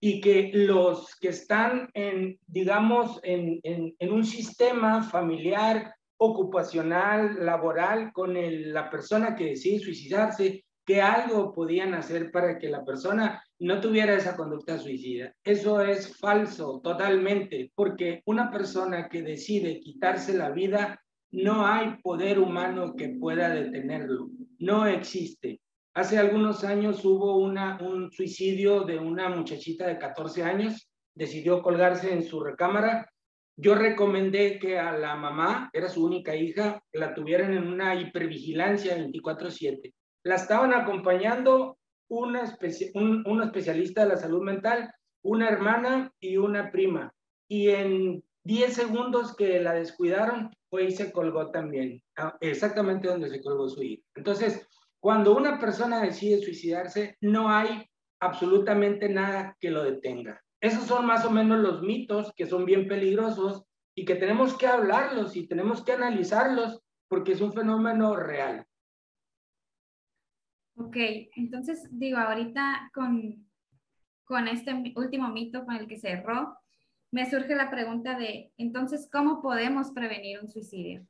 y 0.00 0.20
que 0.20 0.50
los 0.52 1.14
que 1.20 1.28
están 1.28 1.88
en, 1.94 2.40
digamos, 2.48 3.20
en, 3.22 3.60
en, 3.62 3.94
en 3.96 4.12
un 4.12 4.24
sistema 4.24 5.04
familiar, 5.04 5.94
ocupacional, 6.18 7.44
laboral, 7.44 8.12
con 8.12 8.36
el, 8.36 8.74
la 8.74 8.90
persona 8.90 9.36
que 9.36 9.44
decide 9.44 9.78
suicidarse, 9.78 10.64
que 10.84 11.00
algo 11.00 11.54
podían 11.54 11.94
hacer 11.94 12.32
para 12.32 12.58
que 12.58 12.68
la 12.68 12.84
persona 12.84 13.42
no 13.60 13.80
tuviera 13.80 14.14
esa 14.14 14.36
conducta 14.36 14.78
suicida. 14.78 15.32
Eso 15.44 15.80
es 15.80 16.16
falso 16.16 16.80
totalmente, 16.82 17.70
porque 17.74 18.22
una 18.26 18.50
persona 18.50 19.08
que 19.08 19.22
decide 19.22 19.80
quitarse 19.80 20.36
la 20.36 20.50
vida, 20.50 21.00
no 21.32 21.66
hay 21.66 21.96
poder 22.02 22.38
humano 22.38 22.94
que 22.96 23.10
pueda 23.10 23.48
detenerlo. 23.50 24.30
No 24.58 24.86
existe. 24.86 25.60
Hace 25.94 26.18
algunos 26.18 26.64
años 26.64 27.04
hubo 27.04 27.36
un 27.38 28.10
suicidio 28.12 28.82
de 28.82 28.98
una 28.98 29.28
muchachita 29.28 29.86
de 29.86 29.98
14 29.98 30.42
años, 30.42 30.88
decidió 31.14 31.62
colgarse 31.62 32.12
en 32.12 32.22
su 32.22 32.40
recámara. 32.40 33.10
Yo 33.58 33.74
recomendé 33.74 34.58
que 34.58 34.78
a 34.78 34.96
la 34.96 35.16
mamá, 35.16 35.70
era 35.72 35.88
su 35.88 36.04
única 36.04 36.36
hija, 36.36 36.82
la 36.92 37.14
tuvieran 37.14 37.54
en 37.54 37.66
una 37.66 37.94
hipervigilancia 37.94 38.96
24/7 38.96 39.94
la 40.26 40.34
estaban 40.34 40.74
acompañando 40.74 41.78
una 42.08 42.58
un, 42.94 43.22
un 43.28 43.42
especialista 43.44 44.02
de 44.02 44.08
la 44.08 44.16
salud 44.16 44.42
mental, 44.42 44.92
una 45.22 45.48
hermana 45.48 46.12
y 46.18 46.36
una 46.36 46.72
prima. 46.72 47.14
Y 47.48 47.68
en 47.70 48.24
10 48.42 48.74
segundos 48.74 49.36
que 49.36 49.60
la 49.60 49.74
descuidaron, 49.74 50.50
y 50.80 50.92
se 50.92 51.12
colgó 51.12 51.50
también, 51.50 52.02
exactamente 52.40 53.08
donde 53.08 53.28
se 53.28 53.42
colgó 53.42 53.68
su 53.68 53.82
hija. 53.82 54.02
Entonces, 54.14 54.66
cuando 55.00 55.36
una 55.36 55.58
persona 55.58 56.02
decide 56.02 56.42
suicidarse, 56.42 57.16
no 57.20 57.48
hay 57.48 57.88
absolutamente 58.20 59.08
nada 59.08 59.56
que 59.60 59.70
lo 59.70 59.84
detenga. 59.84 60.42
Esos 60.60 60.84
son 60.84 61.06
más 61.06 61.24
o 61.24 61.30
menos 61.30 61.60
los 61.60 61.82
mitos 61.82 62.32
que 62.34 62.46
son 62.46 62.64
bien 62.64 62.88
peligrosos 62.88 63.64
y 63.94 64.04
que 64.04 64.14
tenemos 64.14 64.56
que 64.56 64.66
hablarlos 64.66 65.36
y 65.36 65.46
tenemos 65.46 65.84
que 65.84 65.92
analizarlos 65.92 66.82
porque 67.08 67.32
es 67.32 67.40
un 67.40 67.52
fenómeno 67.52 68.16
real. 68.16 68.66
Ok, 70.76 70.96
entonces 71.36 71.86
digo, 71.90 72.18
ahorita 72.18 72.90
con, 72.92 73.48
con 74.24 74.48
este 74.48 74.92
último 74.96 75.28
mito 75.28 75.64
con 75.64 75.76
el 75.76 75.86
que 75.86 75.98
cerró, 75.98 76.58
me 77.16 77.30
surge 77.30 77.54
la 77.54 77.70
pregunta 77.70 78.18
de, 78.18 78.52
entonces, 78.58 79.08
¿cómo 79.10 79.40
podemos 79.40 79.90
prevenir 79.92 80.38
un 80.38 80.48
suicidio? 80.48 81.06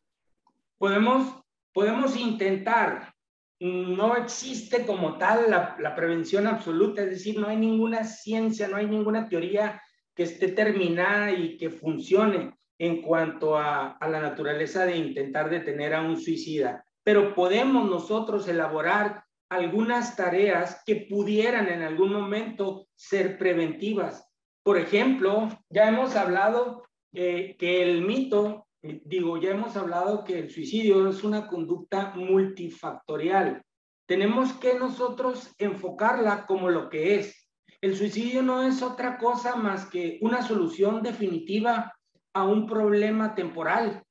Podemos, 0.78 1.42
podemos 1.72 2.16
intentar. 2.16 3.12
No 3.58 4.14
existe 4.14 4.86
como 4.86 5.18
tal 5.18 5.50
la, 5.50 5.76
la 5.80 5.96
prevención 5.96 6.46
absoluta, 6.46 7.02
es 7.02 7.10
decir, 7.10 7.40
no 7.40 7.48
hay 7.48 7.56
ninguna 7.56 8.04
ciencia, 8.04 8.68
no 8.68 8.76
hay 8.76 8.86
ninguna 8.86 9.28
teoría 9.28 9.82
que 10.14 10.22
esté 10.22 10.52
terminada 10.52 11.32
y 11.32 11.56
que 11.56 11.70
funcione 11.70 12.54
en 12.78 13.02
cuanto 13.02 13.58
a, 13.58 13.96
a 13.96 14.08
la 14.08 14.20
naturaleza 14.20 14.86
de 14.86 14.98
intentar 14.98 15.50
detener 15.50 15.92
a 15.92 16.02
un 16.02 16.16
suicida. 16.16 16.84
Pero 17.02 17.34
podemos 17.34 17.90
nosotros 17.90 18.46
elaborar 18.46 19.24
algunas 19.48 20.14
tareas 20.14 20.84
que 20.86 21.08
pudieran 21.10 21.66
en 21.66 21.82
algún 21.82 22.12
momento 22.12 22.86
ser 22.94 23.38
preventivas. 23.38 24.25
Por 24.66 24.78
ejemplo, 24.78 25.48
ya 25.70 25.88
hemos 25.88 26.16
hablado 26.16 26.88
eh, 27.12 27.54
que 27.56 27.84
el 27.84 28.02
mito, 28.02 28.66
eh, 28.82 29.00
digo, 29.04 29.40
ya 29.40 29.50
hemos 29.52 29.76
hablado 29.76 30.24
que 30.24 30.40
el 30.40 30.50
suicidio 30.50 31.08
es 31.08 31.22
una 31.22 31.46
conducta 31.46 32.12
multifactorial. 32.16 33.62
Tenemos 34.06 34.54
que 34.54 34.74
nosotros 34.74 35.54
enfocarla 35.58 36.46
como 36.46 36.68
lo 36.68 36.88
que 36.90 37.14
es. 37.14 37.48
El 37.80 37.94
suicidio 37.94 38.42
no 38.42 38.64
es 38.64 38.82
otra 38.82 39.18
cosa 39.18 39.54
más 39.54 39.86
que 39.86 40.18
una 40.20 40.42
solución 40.42 41.00
definitiva 41.00 41.94
a 42.32 42.44
un 42.44 42.66
problema 42.66 43.36
temporal. 43.36 44.02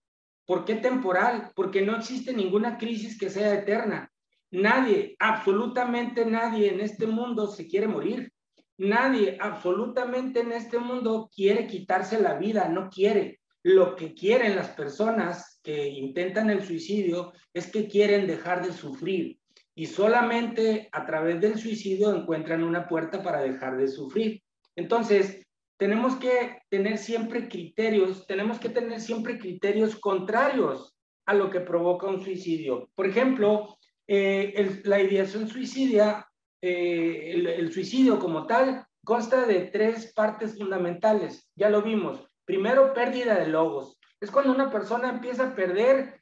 ¿Por 0.46 0.64
qué 0.64 0.76
temporal? 0.76 1.52
Porque 1.54 1.82
no 1.82 1.98
existe 1.98 2.32
ninguna 2.32 2.78
crisis 2.78 3.20
que 3.20 3.30
sea 3.30 3.54
eterna. 3.56 4.10
Nadie, 4.52 5.18
absolutamente 5.20 6.26
nadie 6.26 6.74
en 6.74 6.80
este 6.80 7.08
mundo 7.08 7.48
se 7.48 7.68
quiere 7.68 7.90
morir. 7.90 8.32
Nadie, 8.77 9.38
absolutamente 9.39 10.41
en 10.41 10.51
este 10.51 10.79
mundo 10.79 11.29
quiere 11.34 11.67
quitarse 11.67 12.20
la 12.20 12.36
vida, 12.36 12.67
no 12.70 12.89
quiere. 12.89 13.39
Lo 13.63 13.96
que 13.96 14.13
quieren 14.13 14.55
las 14.55 14.70
personas 14.70 15.60
que 15.63 15.88
intentan 15.88 16.50
el 16.50 16.63
suicidio 16.63 17.34
es 17.53 17.72
que 17.72 17.88
quieren 17.88 18.27
dejar 18.27 18.65
de 18.65 18.74
sufrir 18.74 19.39
y 19.75 19.88
solamente 19.88 20.88
a 20.91 21.05
través 21.05 21.41
del 21.41 21.58
suicidio 21.58 22.15
encuentran 22.15 22.63
una 22.63 22.88
puerta 22.88 23.22
para 23.22 23.41
dejar 23.41 23.77
de 23.77 23.88
sufrir. 23.88 24.41
Entonces, 24.75 25.46
tenemos 25.77 26.15
que 26.15 26.60
tener 26.70 26.98
siempre 26.98 27.50
criterios, 27.50 28.25
tenemos 28.25 28.60
que 28.60 28.70
tener 28.70 29.01
siempre 29.01 29.38
criterios 29.38 29.98
contrarios 29.98 30.96
a 31.25 31.34
lo 31.34 31.50
que 31.50 31.60
provoca 31.60 32.08
un 32.08 32.24
suicidio. 32.24 32.89
Por 32.96 33.08
ejemplo, 33.08 33.77
eh, 34.08 34.82
la 34.86 35.01
ideación 35.01 35.50
suicidia, 35.50 36.25
eh, 36.68 37.32
el, 37.60 37.72
suicidio 37.72 38.18
como 38.18 38.48
tal, 38.48 38.88
consta 39.04 39.46
de 39.46 39.66
tres 39.66 40.12
partes 40.16 40.58
fundamentales. 40.58 41.48
Ya 41.56 41.70
lo 41.70 41.84
vimos. 41.84 42.26
Primero, 42.44 42.92
pérdida 42.92 43.36
de 43.36 43.48
logos. 43.48 44.00
Es 44.20 44.32
cuando 44.32 44.52
una 44.52 44.72
persona 44.72 45.10
empieza 45.10 45.50
a 45.50 45.56
perder 45.56 46.22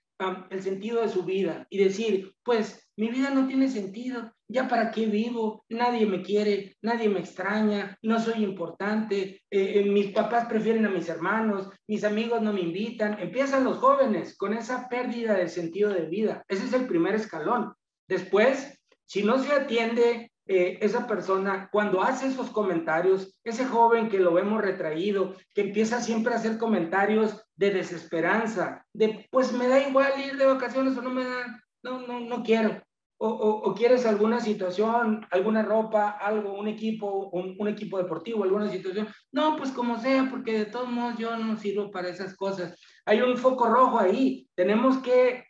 el 0.49 0.61
sentido 0.61 1.01
de 1.01 1.07
su 1.07 1.23
vida 1.23 1.65
y 1.69 1.77
decir, 1.77 2.33
pues 2.43 2.89
mi 2.97 3.07
vida 3.07 3.29
no 3.29 3.47
tiene 3.47 3.69
sentido, 3.69 4.33
ya 4.49 4.67
para 4.67 4.91
qué 4.91 5.05
vivo, 5.05 5.63
nadie 5.69 6.05
me 6.05 6.21
quiere, 6.21 6.75
nadie 6.81 7.07
me 7.07 7.21
extraña, 7.21 7.97
no 8.01 8.19
soy 8.19 8.43
importante, 8.43 9.41
eh, 9.49 9.83
mis 9.85 10.11
papás 10.11 10.47
prefieren 10.47 10.85
a 10.85 10.89
mis 10.89 11.07
hermanos, 11.07 11.69
mis 11.87 12.03
amigos 12.03 12.41
no 12.41 12.51
me 12.51 12.61
invitan. 12.61 13.17
Empiezan 13.19 13.63
los 13.63 13.77
jóvenes 13.77 14.35
con 14.35 14.53
esa 14.53 14.89
pérdida 14.89 15.35
de 15.35 15.47
sentido 15.47 15.93
de 15.93 16.05
vida. 16.05 16.43
Ese 16.49 16.65
es 16.65 16.73
el 16.73 16.85
primer 16.85 17.15
escalón. 17.15 17.73
Después, 18.09 18.77
si 19.05 19.23
no 19.23 19.39
se 19.39 19.53
atiende 19.53 20.32
eh, 20.45 20.77
esa 20.81 21.07
persona, 21.07 21.69
cuando 21.71 22.01
hace 22.01 22.27
esos 22.27 22.49
comentarios, 22.49 23.39
ese 23.45 23.65
joven 23.65 24.09
que 24.09 24.19
lo 24.19 24.33
vemos 24.33 24.61
retraído, 24.61 25.35
que 25.53 25.61
empieza 25.61 26.01
siempre 26.01 26.33
a 26.33 26.37
hacer 26.37 26.57
comentarios 26.57 27.41
de 27.55 27.71
desesperanza, 27.71 28.85
de 28.93 29.27
pues 29.31 29.53
me 29.53 29.69
da 29.69 29.87
igual 29.87 30.11
ir 30.19 30.35
de 30.37 30.45
vacaciones 30.45 30.97
o 30.97 31.01
no 31.01 31.11
me 31.11 31.23
da, 31.23 31.63
no, 31.81 32.05
no, 32.05 32.19
no 32.19 32.43
quiero. 32.43 32.81
O, 33.17 33.27
o, 33.29 33.73
quieres 33.73 34.05
alguna 34.05 34.41
situación, 34.41 35.25
alguna 35.31 35.61
ropa, 35.61 36.09
algo, 36.09 36.59
un 36.59 36.67
equipo, 36.67 37.29
un, 37.29 37.55
un, 37.57 37.67
equipo 37.69 37.97
deportivo, 37.97 38.43
alguna 38.43 38.69
situación. 38.69 39.07
No, 39.31 39.55
pues 39.55 39.71
como 39.71 39.97
sea, 39.97 40.27
porque 40.29 40.59
de 40.59 40.65
todos 40.65 40.89
modos 40.89 41.17
yo 41.17 41.37
no 41.37 41.55
sirvo 41.55 41.89
para 41.89 42.09
esas 42.09 42.35
cosas. 42.35 42.77
Hay 43.05 43.21
un 43.21 43.37
foco 43.37 43.67
rojo 43.67 43.97
ahí. 43.97 44.49
Tenemos 44.55 44.97
que 44.97 45.45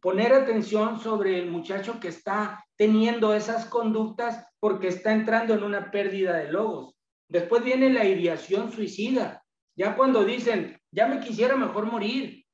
poner 0.00 0.32
atención 0.32 1.00
sobre 1.00 1.38
el 1.38 1.50
muchacho 1.50 1.98
que 1.98 2.08
está 2.08 2.64
teniendo 2.76 3.34
esas 3.34 3.66
conductas 3.66 4.46
porque 4.60 4.88
está 4.88 5.12
entrando 5.12 5.54
en 5.54 5.62
una 5.62 5.90
pérdida 5.90 6.36
de 6.36 6.52
logos. 6.52 6.94
Después 7.28 7.64
viene 7.64 7.92
la 7.92 8.04
ideación 8.04 8.72
suicida. 8.72 9.44
Ya 9.76 9.96
cuando 9.96 10.24
dicen, 10.24 10.80
ya 10.90 11.06
me 11.06 11.20
quisiera 11.20 11.56
mejor 11.56 11.86
morir, 11.86 12.44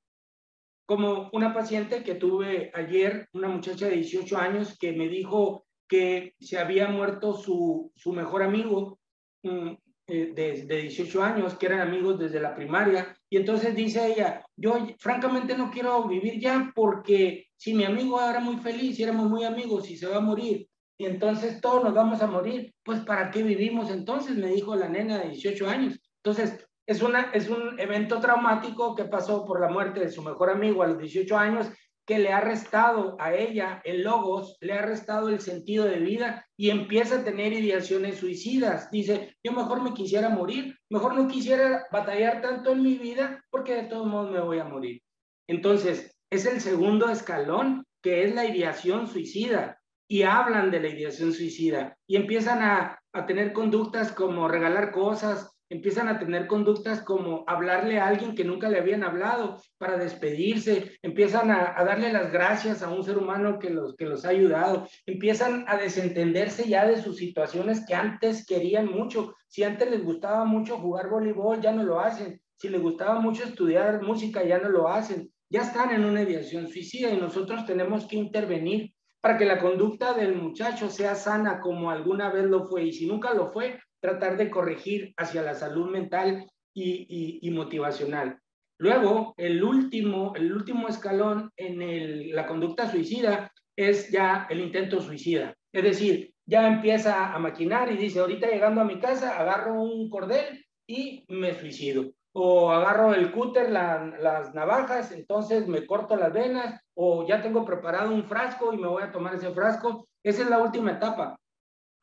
como 0.87 1.31
una 1.33 1.55
paciente 1.55 2.03
que 2.03 2.15
tuve 2.15 2.71
ayer, 2.75 3.29
una 3.33 3.49
muchacha 3.49 3.87
de 3.87 3.97
18 3.97 4.37
años 4.37 4.77
que 4.79 4.93
me 4.93 5.09
dijo 5.09 5.67
que 5.89 6.35
se 6.41 6.59
había 6.59 6.89
muerto 6.89 7.35
su, 7.35 7.93
su 7.95 8.13
mejor 8.13 8.43
amigo 8.43 8.99
mm, 9.43 9.71
eh, 10.07 10.33
de, 10.35 10.67
de, 10.67 10.83
18 10.83 11.23
años, 11.23 11.55
que 11.55 11.67
eran 11.67 11.81
amigos 11.81 12.19
desde 12.19 12.41
la 12.41 12.55
primaria, 12.55 13.17
y 13.35 13.37
entonces 13.37 13.75
dice 13.75 14.13
ella, 14.13 14.47
yo 14.55 14.77
francamente 15.01 15.59
no 15.59 15.69
quiero 15.69 16.07
vivir 16.07 16.39
ya 16.39 16.71
porque 16.73 17.49
si 17.57 17.75
mi 17.75 17.83
amigo 17.83 18.23
era 18.23 18.39
muy 18.39 18.59
feliz, 18.59 18.97
y 18.97 19.03
éramos 19.03 19.29
muy 19.29 19.43
amigos 19.43 19.91
y 19.91 19.97
se 19.97 20.07
va 20.07 20.19
a 20.19 20.21
morir, 20.21 20.69
y 20.97 21.07
entonces 21.07 21.61
todos 21.61 21.83
nos 21.83 21.95
vamos 21.95 22.23
a 22.23 22.29
morir, 22.29 22.73
pues 22.85 23.01
¿para 23.01 23.33
qué 23.33 23.43
vivimos 23.43 23.91
entonces? 23.91 24.37
Me 24.37 24.53
dijo 24.53 24.77
la 24.77 24.89
nena 24.89 25.19
de 25.19 25.31
18 25.31 25.69
años. 25.69 25.99
Entonces, 26.23 26.65
es, 26.87 27.03
una, 27.03 27.33
es 27.33 27.49
un 27.49 27.81
evento 27.81 28.21
traumático 28.21 28.95
que 28.95 29.07
pasó 29.07 29.45
por 29.45 29.61
la 29.61 29.69
muerte 29.69 29.99
de 29.99 30.13
su 30.13 30.23
mejor 30.23 30.51
amigo 30.51 30.85
a 30.85 30.87
los 30.87 30.99
18 30.99 31.37
años 31.37 31.67
que 32.07 32.19
le 32.19 32.33
ha 32.33 32.41
restado 32.41 33.17
a 33.19 33.35
ella 33.35 33.81
el 33.85 34.03
logos, 34.03 34.57
le 34.61 34.75
ha 34.75 34.83
restado 34.83 35.29
el 35.29 35.41
sentido 35.41 35.87
de 35.87 35.99
vida 35.99 36.47
y 36.57 36.71
empieza 36.71 37.21
a 37.21 37.25
tener 37.25 37.53
ideaciones 37.53 38.19
suicidas. 38.19 38.91
Dice, 38.91 39.37
yo 39.43 39.53
mejor 39.53 39.83
me 39.83 39.95
quisiera 39.95 40.29
morir, 40.29 40.77
mejor 40.91 41.15
no 41.15 41.29
quisiera 41.29 41.87
batallar 41.91 42.43
tanto 42.43 42.73
en 42.73 42.83
mi 42.83 42.97
vida 42.99 43.43
porque 43.51 43.75
de 43.75 43.85
todos 43.85 44.07
modos 44.07 44.31
me 44.31 44.41
voy 44.41 44.59
a 44.59 44.65
morir. 44.65 45.03
Entonces, 45.49 46.15
es 46.31 46.47
el 46.47 46.61
segundo 46.61 47.09
escalón 47.09 47.85
que 48.03 48.25
es 48.25 48.35
la 48.35 48.45
ideación 48.45 49.07
suicida 49.07 49.81
y 50.07 50.23
hablan 50.23 50.71
de 50.71 50.81
la 50.81 50.89
ideación 50.89 51.33
suicida 51.33 51.97
y 52.07 52.17
empiezan 52.17 52.63
a, 52.63 52.99
a 53.15 53.27
tener 53.27 53.53
conductas 53.55 54.13
como 54.13 54.49
regalar 54.49 54.91
cosas, 54.91 55.54
empiezan 55.75 56.07
a 56.07 56.21
tener 56.21 56.47
conductas 56.47 57.03
como 57.03 57.43
hablarle 57.49 57.99
a 57.99 58.07
alguien 58.07 58.37
que 58.37 58.45
nunca 58.45 58.69
le 58.69 58.79
habían 58.79 59.03
hablado 59.03 59.61
para 59.77 59.97
despedirse, 59.97 60.93
empiezan 61.03 61.51
a, 61.51 61.75
darle 61.85 62.13
las 62.13 62.31
gracias 62.31 62.83
a 62.83 62.91
un 62.91 63.03
ser 63.03 63.19
humano 63.19 63.59
que 63.59 63.71
los, 63.71 63.97
que 63.97 64.05
los 64.05 64.25
ha 64.25 64.29
ayudado, 64.29 64.87
empiezan 65.05 65.65
a 65.67 65.77
desentenderse 65.77 66.69
ya 66.69 66.87
de 66.87 67.03
sus 67.03 67.17
situaciones 67.17 67.85
que 67.87 67.95
antes 67.95 68.47
querían 68.47 68.87
mucho. 68.87 69.35
Si 69.49 69.65
antes 69.65 69.91
les 69.91 70.05
gustaba 70.05 70.45
mucho 70.45 70.79
jugar 70.79 71.11
voleibol, 71.11 71.61
ya 71.61 71.73
no 71.73 71.83
lo 71.83 71.99
hacen. 71.99 72.41
Si 72.57 72.69
les 72.69 72.81
gustaba 72.81 73.19
mucho 73.19 73.43
estudiar 73.43 74.01
música, 74.01 74.45
ya 74.45 74.61
no 74.61 74.69
lo 74.69 74.89
hacen. 74.89 75.33
Ya 75.51 75.63
están 75.63 75.91
en 75.91 76.05
una 76.05 76.23
ideación 76.23 76.69
suicida 76.69 77.11
y 77.11 77.17
nosotros 77.17 77.67
tenemos 77.67 78.07
que 78.07 78.17
intervenir 78.17 78.95
para 79.21 79.37
que 79.39 79.45
la 79.45 79.59
conducta 79.59 80.13
del 80.13 80.37
muchacho 80.37 80.89
sea 80.89 81.17
sana 81.17 81.59
como 81.59 81.91
alguna 81.91 82.31
vez 82.31 82.45
lo 82.45 82.65
fue. 82.69 82.85
Y 82.85 82.93
si 82.93 83.07
nunca 83.07 83.35
lo 83.35 83.51
fue, 83.51 83.81
tratar 84.05 84.37
de 84.37 84.51
corregir 84.51 85.15
hacia 85.17 85.41
la 85.41 85.55
salud 85.55 85.91
mental 85.91 86.47
y, 86.75 87.51
motivacional. 87.53 88.39
Luego, 88.79 89.33
el 89.39 89.65
último, 89.65 90.35
el 90.37 90.53
último 90.53 90.89
escalón 90.89 91.51
en 91.57 92.35
la 92.35 92.47
conducta 92.47 92.91
suicida 92.91 93.51
es 93.75 94.11
ya 94.11 94.47
el 94.51 94.61
intento 94.61 95.01
suicida. 95.01 95.55
Es 95.73 95.83
decir, 95.83 96.35
ya 96.45 96.69
empieza 96.69 97.33
a 97.33 97.39
maquinar 97.39 97.91
y 97.91 97.97
dice, 97.97 98.21
ahorita 98.21 98.47
llegando 98.47 98.83
a 98.83 98.85
mi 98.85 99.01
casa, 99.01 99.39
agarro 99.39 99.81
un 99.81 100.11
cordel 100.11 100.67
y 100.87 101.25
me 101.29 101.55
suicido. 101.55 102.11
O 102.35 102.73
agarro 102.73 103.15
el 103.15 103.33
cúter, 103.33 103.71
las 103.71 104.55
navajas, 104.55 105.13
entonces 105.13 105.67
me 105.67 105.87
corto 105.87 106.15
las 106.15 106.33
venas, 106.35 106.79
o 106.95 107.27
ya 107.27 107.41
tengo 107.41 107.65
preparado 107.65 108.13
un 108.13 108.25
frasco 108.25 108.75
y 108.75 108.77
me 108.77 108.89
voy 108.89 109.03
a 109.03 109.13
tomar 109.13 109.37
ese 109.37 109.51
frasco. 109.55 110.07
Esa 110.23 110.43
es 110.43 110.51
la 110.51 110.59
última 110.59 110.93
etapa. 110.93 111.39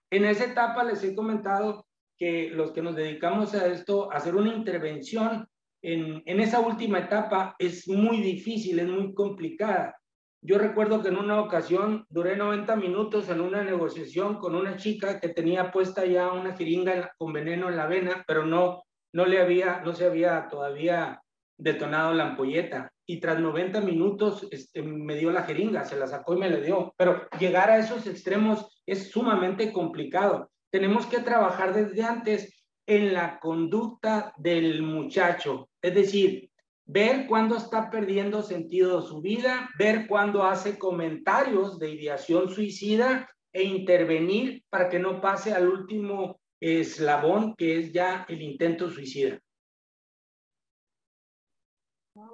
En 0.10 0.26
esa 0.26 0.46
etapa 0.46 0.84
les 0.84 1.04
he 1.04 1.14
comentado 1.14 1.86
que 2.22 2.52
los 2.52 2.72
que 2.72 2.84
nos 2.84 2.96
dedicamos 2.96 3.56
a 3.56 3.66
esto, 3.66 4.12
hacer 4.12 4.36
una 4.36 4.54
intervención 4.54 5.48
en, 5.82 6.22
en 6.28 6.40
esa 6.40 6.60
última 6.60 7.00
etapa 7.00 7.56
es 7.58 7.88
muy 7.88 8.22
difícil, 8.22 8.78
es 8.78 8.88
muy 8.88 9.12
complicada. 9.16 9.98
Yo 10.40 10.60
recuerdo 10.60 11.02
que 11.02 11.08
en 11.08 11.18
una 11.18 11.42
ocasión 11.42 12.06
duré 12.10 12.38
90 12.38 12.76
minutos 12.76 13.28
en 13.30 13.42
una 13.42 13.64
negociación 13.64 14.38
con 14.38 14.54
una 14.54 14.78
chica 14.78 15.20
que 15.20 15.30
tenía 15.30 15.72
puesta 15.72 16.06
ya 16.06 16.32
una 16.32 16.56
jeringa 16.56 17.12
con 17.18 17.34
veneno 17.34 17.70
en 17.70 17.78
la 17.78 17.88
vena, 17.88 18.24
pero 18.28 18.46
no, 18.46 18.84
no 19.14 19.26
le 19.26 19.42
había, 19.42 19.82
no 19.82 19.94
se 19.94 20.06
había 20.06 20.48
todavía 20.48 21.24
detonado 21.58 22.14
la 22.14 22.28
ampolleta. 22.28 22.92
Y 23.08 23.20
tras 23.20 23.40
90 23.40 23.82
minutos 23.82 24.48
este, 24.52 24.84
me 24.84 25.16
dio 25.16 25.32
la 25.32 25.42
jeringa, 25.42 25.86
se 25.86 25.98
la 25.98 26.06
sacó 26.06 26.36
y 26.36 26.40
me 26.40 26.52
la 26.52 26.58
dio. 26.58 26.94
Pero 26.98 27.28
llegar 27.40 27.72
a 27.72 27.80
esos 27.80 28.06
extremos 28.06 28.80
es 28.86 29.10
sumamente 29.10 29.74
complicado 29.74 30.51
tenemos 30.72 31.06
que 31.06 31.20
trabajar 31.20 31.74
desde 31.74 32.02
antes 32.02 32.64
en 32.88 33.14
la 33.14 33.40
conducta 33.40 34.34
del 34.38 34.82
muchacho, 34.82 35.70
es 35.82 35.94
decir, 35.94 36.50
ver 36.86 37.28
cuándo 37.28 37.56
está 37.56 37.90
perdiendo 37.90 38.42
sentido 38.42 39.02
su 39.02 39.22
vida, 39.22 39.70
ver 39.78 40.08
cuándo 40.08 40.44
hace 40.44 40.78
comentarios 40.78 41.80
de 41.80 41.92
ideación 41.92 42.50
suicida 42.50 43.30
e 43.54 43.64
intervenir 43.64 44.64
para 44.70 44.90
que 44.90 45.00
no 45.00 45.22
pase 45.22 45.54
al 45.54 45.70
último 45.70 46.42
eslabón 46.60 47.56
que 47.56 47.80
es 47.80 47.94
ya 47.94 48.26
el 48.28 48.42
intento 48.42 48.90
suicida. 48.90 49.40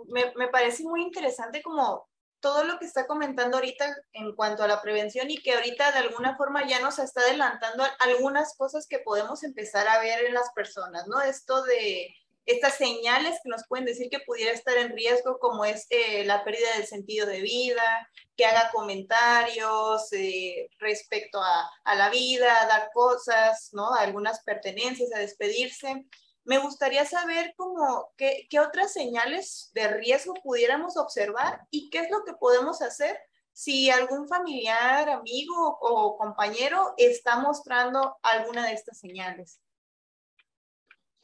Me, 0.07 0.33
me 0.35 0.47
parece 0.47 0.83
muy 0.83 1.01
interesante 1.01 1.61
como 1.61 2.06
todo 2.39 2.63
lo 2.63 2.79
que 2.79 2.85
está 2.85 3.07
comentando 3.07 3.57
ahorita 3.57 3.95
en 4.13 4.35
cuanto 4.35 4.63
a 4.63 4.67
la 4.67 4.81
prevención 4.81 5.29
y 5.29 5.37
que 5.37 5.53
ahorita 5.53 5.91
de 5.91 5.99
alguna 5.99 6.37
forma 6.37 6.67
ya 6.67 6.79
nos 6.79 6.99
está 6.99 7.21
adelantando 7.21 7.83
algunas 7.99 8.55
cosas 8.55 8.87
que 8.87 8.99
podemos 8.99 9.43
empezar 9.43 9.87
a 9.87 9.99
ver 9.99 10.25
en 10.25 10.33
las 10.33 10.51
personas, 10.53 11.07
¿no? 11.07 11.21
Esto 11.21 11.63
de 11.63 12.13
estas 12.47 12.75
señales 12.75 13.39
que 13.43 13.49
nos 13.49 13.67
pueden 13.67 13.85
decir 13.85 14.09
que 14.09 14.21
pudiera 14.21 14.53
estar 14.53 14.77
en 14.77 14.95
riesgo, 14.95 15.37
como 15.37 15.65
es 15.65 15.85
eh, 15.89 16.23
la 16.23 16.45
pérdida 16.45 16.73
del 16.75 16.87
sentido 16.87 17.27
de 17.27 17.41
vida, 17.41 18.09
que 18.37 18.45
haga 18.45 18.71
comentarios 18.71 20.11
eh, 20.13 20.69
respecto 20.79 21.41
a, 21.41 21.69
la 21.95 22.09
vida, 22.09 22.65
dar 22.67 22.89
cosas, 22.93 23.69
¿no? 23.73 23.93
algunas 23.93 24.43
pertenencias, 24.43 25.09
a 25.13 25.19
despedirse 25.19 26.05
me 26.47 26.59
gustaría 26.59 27.05
saber 27.05 27.53
cómo, 27.57 28.13
qué, 28.15 28.47
qué 28.49 28.61
otras 28.61 28.93
señales 28.93 29.69
de 29.73 29.89
riesgo 29.89 30.33
pudiéramos 30.35 30.95
observar 30.95 31.59
y 31.69 31.89
qué 31.89 31.99
es 31.99 32.09
lo 32.09 32.23
que 32.23 32.33
podemos 32.33 32.81
hacer 32.81 33.17
si 33.51 33.89
algún 33.89 34.29
familiar, 34.29 35.09
amigo 35.09 35.77
o 35.81 36.17
compañero 36.17 36.93
está 36.95 37.39
mostrando 37.41 38.15
alguna 38.23 38.65
de 38.65 38.73
estas 38.73 38.97
señales. 38.97 39.59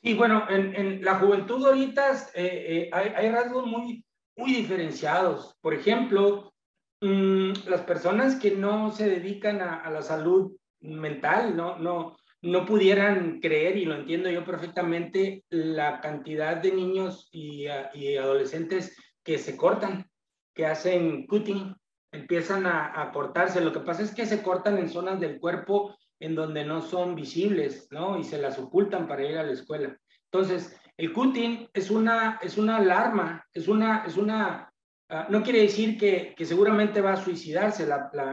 Sí, 0.02 0.14
bueno, 0.14 0.46
en, 0.50 1.06
la 1.06 1.20
juventud 1.20 1.66
ahorita 1.66 2.12
eh, 2.34 2.34
eh, 2.36 2.90
hay, 2.92 3.14
hay, 3.16 3.30
rasgos 3.30 3.66
muy, 3.66 4.04
muy 4.36 4.52
diferenciados. 4.52 5.56
Por 5.62 5.74
ejemplo, 5.74 6.52
mmm, 7.00 7.54
las 7.68 7.82
personas 7.82 8.36
que 8.36 8.52
no 8.52 8.92
se 8.92 9.08
dedican 9.08 9.62
a, 9.62 9.80
a, 9.80 9.90
la 9.90 10.02
salud 10.02 10.58
mental, 10.82 11.56
no, 11.56 11.78
no, 11.78 12.18
no 12.44 12.66
pudieran 12.66 13.40
creer, 13.40 13.78
y 13.78 13.86
lo 13.86 13.96
entiendo 13.96 14.30
yo 14.30 14.44
perfectamente, 14.44 15.46
la 15.50 16.02
cantidad 16.02 16.58
de 16.58 16.74
niños 16.74 17.30
y, 17.32 17.68
y 17.94 18.18
adolescentes 18.18 18.96
que 19.24 19.38
se 19.38 19.56
cortan, 19.56 20.10
que 20.54 20.66
hacen 20.66 21.26
cutting, 21.26 21.74
empiezan 22.12 22.66
a, 22.66 23.02
a, 23.02 23.14
cortarse. 23.14 23.62
Lo 23.62 23.72
que 23.72 23.80
pasa 23.80 24.04
es 24.04 24.14
que 24.14 24.26
se 24.26 24.44
cortan 24.44 24.78
en 24.78 24.90
zonas 24.90 25.22
del 25.22 25.40
cuerpo 25.40 25.96
en 26.20 26.36
donde 26.36 26.66
no 26.66 26.82
son 26.82 27.16
visibles, 27.16 27.88
¿no? 27.92 28.20
Y 28.20 28.26
se 28.26 28.38
las 28.38 28.60
ocultan 28.60 29.08
para 29.08 29.24
ir 29.24 29.38
a 29.38 29.44
la 29.44 29.54
escuela. 29.54 29.98
Entonces, 30.30 30.78
el 30.98 31.14
cutting 31.14 31.70
es 31.74 31.90
una, 31.90 32.40
es 32.42 32.58
una 32.58 32.78
alarma, 32.78 33.46
es 33.54 33.70
una, 33.70 34.04
es 34.06 34.18
una 34.18 34.73
Ah, 35.15 35.28
no 35.30 35.43
quiere 35.43 35.62
decir 35.62 35.95
que, 35.95 36.34
seguramente 36.43 36.99
va 36.99 37.13
a 37.13 37.23
suicidarse 37.23 37.88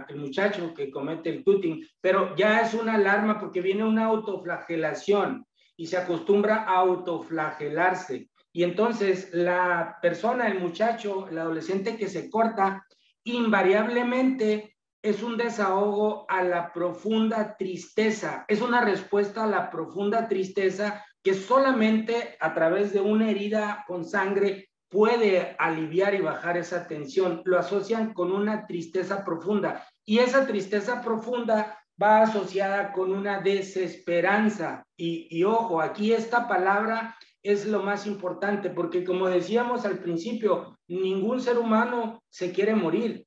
el 0.08 0.16
muchacho 0.16 0.72
que 0.72 0.90
comete 0.90 1.28
el 1.28 1.44
cutting, 1.44 1.86
pero 2.00 2.34
ya 2.36 2.62
es 2.62 2.72
una 2.72 2.94
alarma 2.94 3.38
porque 3.38 3.60
viene 3.60 3.84
una 3.84 4.06
autoflagelación 4.06 5.46
y 5.76 5.88
se 5.88 5.98
acostumbra 5.98 6.64
a 6.64 6.76
autoflagelarse. 6.76 8.30
Y 8.50 8.62
entonces 8.62 9.28
la 9.34 9.98
persona, 10.00 10.48
el 10.48 10.58
muchacho, 10.58 11.28
el 11.28 11.36
adolescente 11.36 11.98
que 11.98 12.08
se 12.08 12.30
corta, 12.30 12.86
invariablemente 13.24 14.74
es 15.02 15.22
un 15.22 15.36
desahogo 15.36 16.24
a 16.30 16.42
la 16.42 16.72
profunda 16.72 17.58
tristeza, 17.58 18.46
es 18.48 18.62
una 18.62 18.80
respuesta 18.80 19.44
a 19.44 19.46
la 19.46 19.68
profunda 19.70 20.28
tristeza 20.28 21.04
que 21.22 21.34
solamente 21.34 22.38
a 22.40 22.54
través 22.54 22.94
de 22.94 23.02
una 23.02 23.30
herida 23.30 23.84
con 23.86 24.06
sangre 24.06 24.69
puede 24.90 25.54
aliviar 25.58 26.14
y 26.14 26.20
bajar 26.20 26.58
esa 26.58 26.86
tensión. 26.86 27.40
Lo 27.44 27.58
asocian 27.58 28.12
con 28.12 28.32
una 28.32 28.66
tristeza 28.66 29.24
profunda 29.24 29.86
y 30.04 30.18
esa 30.18 30.46
tristeza 30.46 31.00
profunda 31.00 31.78
va 32.00 32.22
asociada 32.22 32.92
con 32.92 33.12
una 33.12 33.40
desesperanza. 33.40 34.84
Y, 34.96 35.42
ojo, 35.44 35.80
aquí 35.80 36.12
esta 36.12 36.48
palabra 36.48 37.16
es 37.42 37.66
lo 37.66 37.82
más 37.82 38.06
importante 38.06 38.68
porque 38.68 39.04
como 39.04 39.28
decíamos 39.28 39.86
al 39.86 40.00
principio, 40.00 40.78
ningún 40.88 41.40
ser 41.40 41.58
humano 41.58 42.22
se 42.28 42.52
quiere 42.52 42.74
morir. 42.74 43.26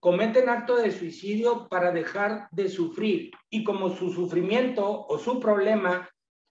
Cometen 0.00 0.48
acto 0.48 0.76
de 0.76 0.90
suicidio 0.90 1.68
para 1.68 1.92
dejar 1.92 2.48
de 2.50 2.68
sufrir 2.68 3.30
y 3.48 3.62
como 3.62 3.90
su 3.90 4.12
sufrimiento 4.12 5.06
o 5.06 5.18
su 5.18 5.38
problema 5.38 6.08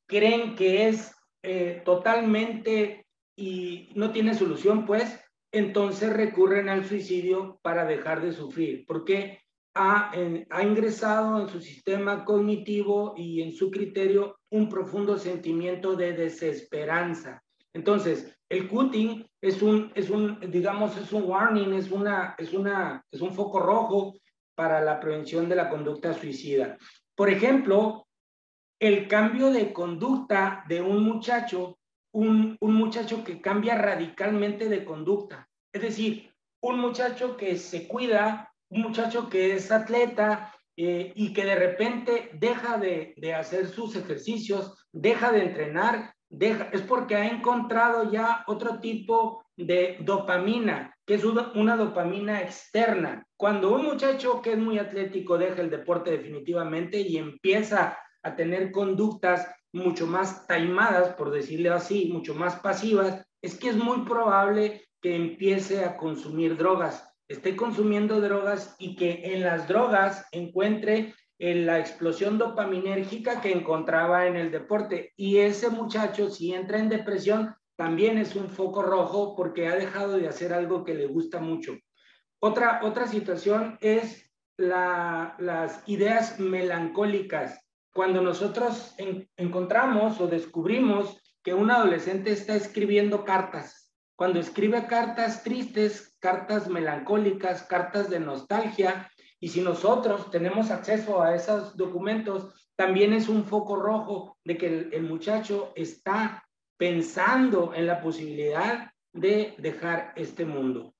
creen 0.08 0.56
que 0.56 0.88
es 0.88 1.14
eh, 1.44 1.82
totalmente 1.84 3.01
y 3.36 3.90
no 3.96 4.12
tiene 4.12 4.34
solución, 4.34 4.86
pues 4.86 5.20
entonces 5.52 6.14
recurren 6.14 6.70
al 6.70 6.86
suicidio 6.86 7.60
para 7.62 7.86
dejar 7.86 8.22
de 8.22 8.32
sufrir, 8.32 8.86
porque 8.88 9.42
ha, 9.74 10.12
ha, 10.50 10.64
ingresado 10.64 11.42
en 11.42 11.50
su 11.50 11.62
sistema 11.62 12.26
cognitivo 12.26 13.14
y 13.18 13.42
en 13.42 13.54
su 13.54 13.72
criterio 13.72 14.38
un 14.50 14.70
profundo 14.70 15.18
sentimiento 15.18 15.96
de 15.96 16.14
desesperanza. 16.14 17.42
Entonces, 17.74 18.38
el 18.50 18.68
cutting 18.68 19.26
es 19.42 19.62
un, 19.62 19.92
es 19.96 20.10
un, 20.10 20.40
digamos, 20.52 20.98
es 20.98 21.14
un 21.14 21.24
warning, 21.24 21.74
es, 21.74 21.90
una, 21.90 22.36
es, 22.38 22.54
una, 22.54 23.04
es 23.10 23.22
un 23.22 23.34
foco 23.34 23.60
rojo 23.60 24.14
para 24.56 24.82
la 24.82 25.00
prevención 25.00 25.48
de 25.48 25.56
la 25.56 25.70
conducta 25.70 26.14
suicida. 26.14 26.78
Por 27.16 27.30
ejemplo, 27.30 28.08
el 28.80 29.08
cambio 29.08 29.52
de 29.52 29.72
conducta 29.72 30.66
de 30.68 30.82
un 30.82 31.04
muchacho 31.04 31.78
un, 32.14 32.58
un 32.60 32.74
muchacho 32.74 33.24
que 33.24 33.42
cambia 33.42 33.76
radicalmente 33.76 34.70
de 34.70 34.86
conducta. 34.86 35.50
Es 35.74 35.82
decir, 35.82 36.32
un 36.62 36.80
muchacho 36.80 37.38
que 37.38 37.58
se 37.58 37.88
cuida, 37.88 38.54
un 38.70 38.82
muchacho 38.82 39.30
que 39.30 39.54
es 39.54 39.72
atleta, 39.72 40.54
eh, 40.78 41.12
y 41.16 41.34
que 41.34 41.44
de 41.44 41.56
repente 41.56 42.32
deja 42.34 42.78
de, 42.78 43.14
de, 43.18 43.34
hacer 43.34 43.68
sus 43.68 43.96
ejercicios, 43.96 44.88
deja 44.92 45.32
de 45.32 45.44
entrenar, 45.44 46.14
deja, 46.30 46.70
es 46.72 46.82
porque 46.82 47.16
ha 47.16 47.28
encontrado 47.28 48.10
ya 48.10 48.44
otro 48.48 48.80
tipo 48.80 49.44
de 49.58 49.98
dopamina, 50.00 50.96
que 51.06 51.16
es 51.16 51.26
una 51.26 51.76
dopamina 51.76 52.42
externa. 52.42 53.24
Cuando 53.38 53.76
un 53.76 53.84
muchacho 53.84 54.42
que 54.42 54.54
es 54.54 54.58
muy 54.58 54.80
atlético 54.80 55.38
deja 55.38 55.62
el 55.62 55.70
deporte 55.70 56.12
definitivamente 56.12 57.00
y 57.02 57.18
empieza 57.18 57.98
a 58.24 58.36
tener 58.36 58.72
conductas 58.72 59.48
mucho 59.74 60.06
más 60.08 60.48
taimadas, 60.48 61.16
por 61.16 61.32
decirlo 61.32 61.74
así, 61.74 62.10
mucho 62.12 62.36
más 62.36 62.60
pasivas, 62.60 63.26
es 63.42 63.58
que 63.58 63.70
es 63.70 63.76
muy 63.76 64.06
probable 64.06 64.84
que 65.02 65.16
empiece 65.16 65.84
a 65.84 65.98
consumir 65.98 66.58
drogas, 66.58 67.12
esté 67.28 67.56
consumiendo 67.56 68.22
drogas 68.22 68.76
y 68.78 68.96
que 68.96 69.34
en 69.34 69.42
las 69.42 69.68
drogas 69.68 70.26
encuentre 70.32 71.14
la 71.40 71.80
explosión 71.80 72.38
dopaminérgica 72.38 73.42
que 73.42 73.52
encontraba 73.52 74.28
en 74.28 74.36
el 74.36 74.52
deporte. 74.52 75.12
Y 75.16 75.38
ese 75.38 75.70
muchacho, 75.70 76.30
si 76.30 76.54
entra 76.54 76.78
en 76.78 76.88
depresión, 76.88 77.56
también 77.76 78.20
es 78.20 78.36
un 78.36 78.48
foco 78.50 78.84
rojo 78.84 79.36
porque 79.36 79.68
ha 79.68 79.76
dejado 79.76 80.18
de 80.18 80.28
hacer 80.28 80.54
algo 80.54 80.84
que 80.84 80.94
le 80.94 81.08
gusta 81.08 81.40
mucho. 81.40 81.76
Otra, 82.40 82.82
otra 82.84 83.08
situación 83.08 83.80
es 83.82 84.32
las 84.58 85.82
ideas 85.88 86.40
melancólicas. 86.40 87.60
Cuando 87.94 88.22
nosotros 88.22 88.96
encontramos 89.36 90.20
o 90.22 90.28
descubrimos 90.28 91.22
que 91.44 91.54
un 91.54 91.72
adolescente 91.72 92.32
está 92.32 92.56
escribiendo 92.56 93.26
cartas, 93.26 93.92
cuando 94.16 94.40
escribe 94.40 94.86
cartas 94.86 95.44
tristes, 95.44 96.16
cartas 96.20 96.68
melancólicas, 96.68 97.64
cartas 97.64 98.10
de 98.10 98.20
nostalgia, 98.20 99.12
y 99.40 99.50
si 99.50 99.62
nosotros 99.62 100.30
tenemos 100.30 100.70
acceso 100.70 101.22
a 101.22 101.36
esos 101.36 101.76
documentos, 101.76 102.70
también 102.76 103.14
es 103.14 103.28
un 103.28 103.44
foco 103.44 103.76
rojo 103.76 104.38
de 104.44 104.58
que 104.58 104.68
el, 104.68 104.94
el 104.94 105.04
muchacho 105.04 105.74
está 105.76 106.48
pensando 106.78 107.74
en 107.74 107.88
la 107.88 108.00
posibilidad 108.02 108.92
de 109.12 109.56
dejar 109.58 110.14
este 110.16 110.46
mundo. 110.46 110.94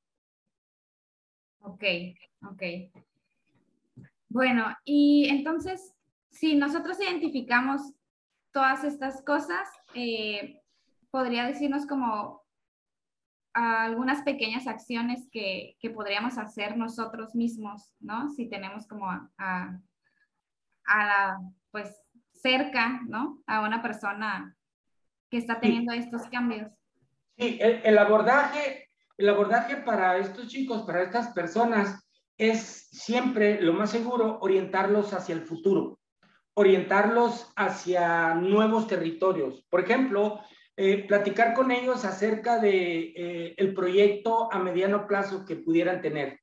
Ok, 1.60 1.84
ok. 2.50 2.64
Bueno, 4.30 4.76
y 4.84 5.28
entonces, 5.30 5.94
si 6.32 6.56
nosotros 6.56 7.00
identificamos 7.00 7.82
todas 8.52 8.84
estas 8.84 9.24
cosas, 9.24 9.68
eh, 9.94 10.62
podría 11.12 11.46
decirnos 11.46 11.86
como 11.86 12.42
algunas 13.54 14.22
pequeñas 14.24 14.66
acciones 14.66 15.28
que, 15.30 15.76
que, 15.80 15.90
podríamos 15.90 16.38
hacer 16.38 16.78
nosotros 16.78 17.36
mismos, 17.36 17.94
¿no? 18.00 18.30
Si 18.30 18.50
tenemos 18.50 18.88
como 18.88 19.10
a, 19.10 19.30
a, 19.38 19.78
a 20.86 21.06
la, 21.06 21.40
pues, 21.70 22.02
cerca, 22.32 23.02
¿no? 23.08 23.42
A 23.46 23.62
una 23.62 23.82
persona 23.82 24.56
que 25.30 25.38
está 25.38 25.60
teniendo 25.60 25.94
estos 25.94 26.24
cambios. 26.28 26.72
Sí, 27.38 27.58
el, 27.62 27.98
abordaje, 27.98 28.90
el 29.18 29.30
abordaje 29.30 29.78
para 29.78 30.18
estos 30.18 30.48
chicos, 30.48 30.84
para 30.84 31.04
estas 31.04 31.30
personas, 31.30 32.06
es 32.38 32.88
siempre 32.92 33.62
lo 33.62 33.74
más 33.74 33.92
seguro 33.92 34.40
orientarlos 34.42 35.14
hacia 35.14 35.36
el 35.36 35.42
futuro, 35.42 36.00
orientarlos 36.54 37.52
hacia 37.56 38.36
nuevos 38.36 38.88
territorios. 38.88 39.66
Por 39.70 39.82
ejemplo, 39.82 40.42
eh, 40.78 41.06
platicar 41.08 41.54
con 41.54 41.72
ellos 41.72 42.06
acerca 42.06 42.60
de 42.60 43.14
eh, 43.16 43.54
el 43.58 43.74
proyecto 43.74 44.52
a 44.52 44.60
mediano 44.60 45.08
plazo 45.08 45.46
que 45.46 45.56
pudieran 45.56 46.02
tener. 46.02 46.40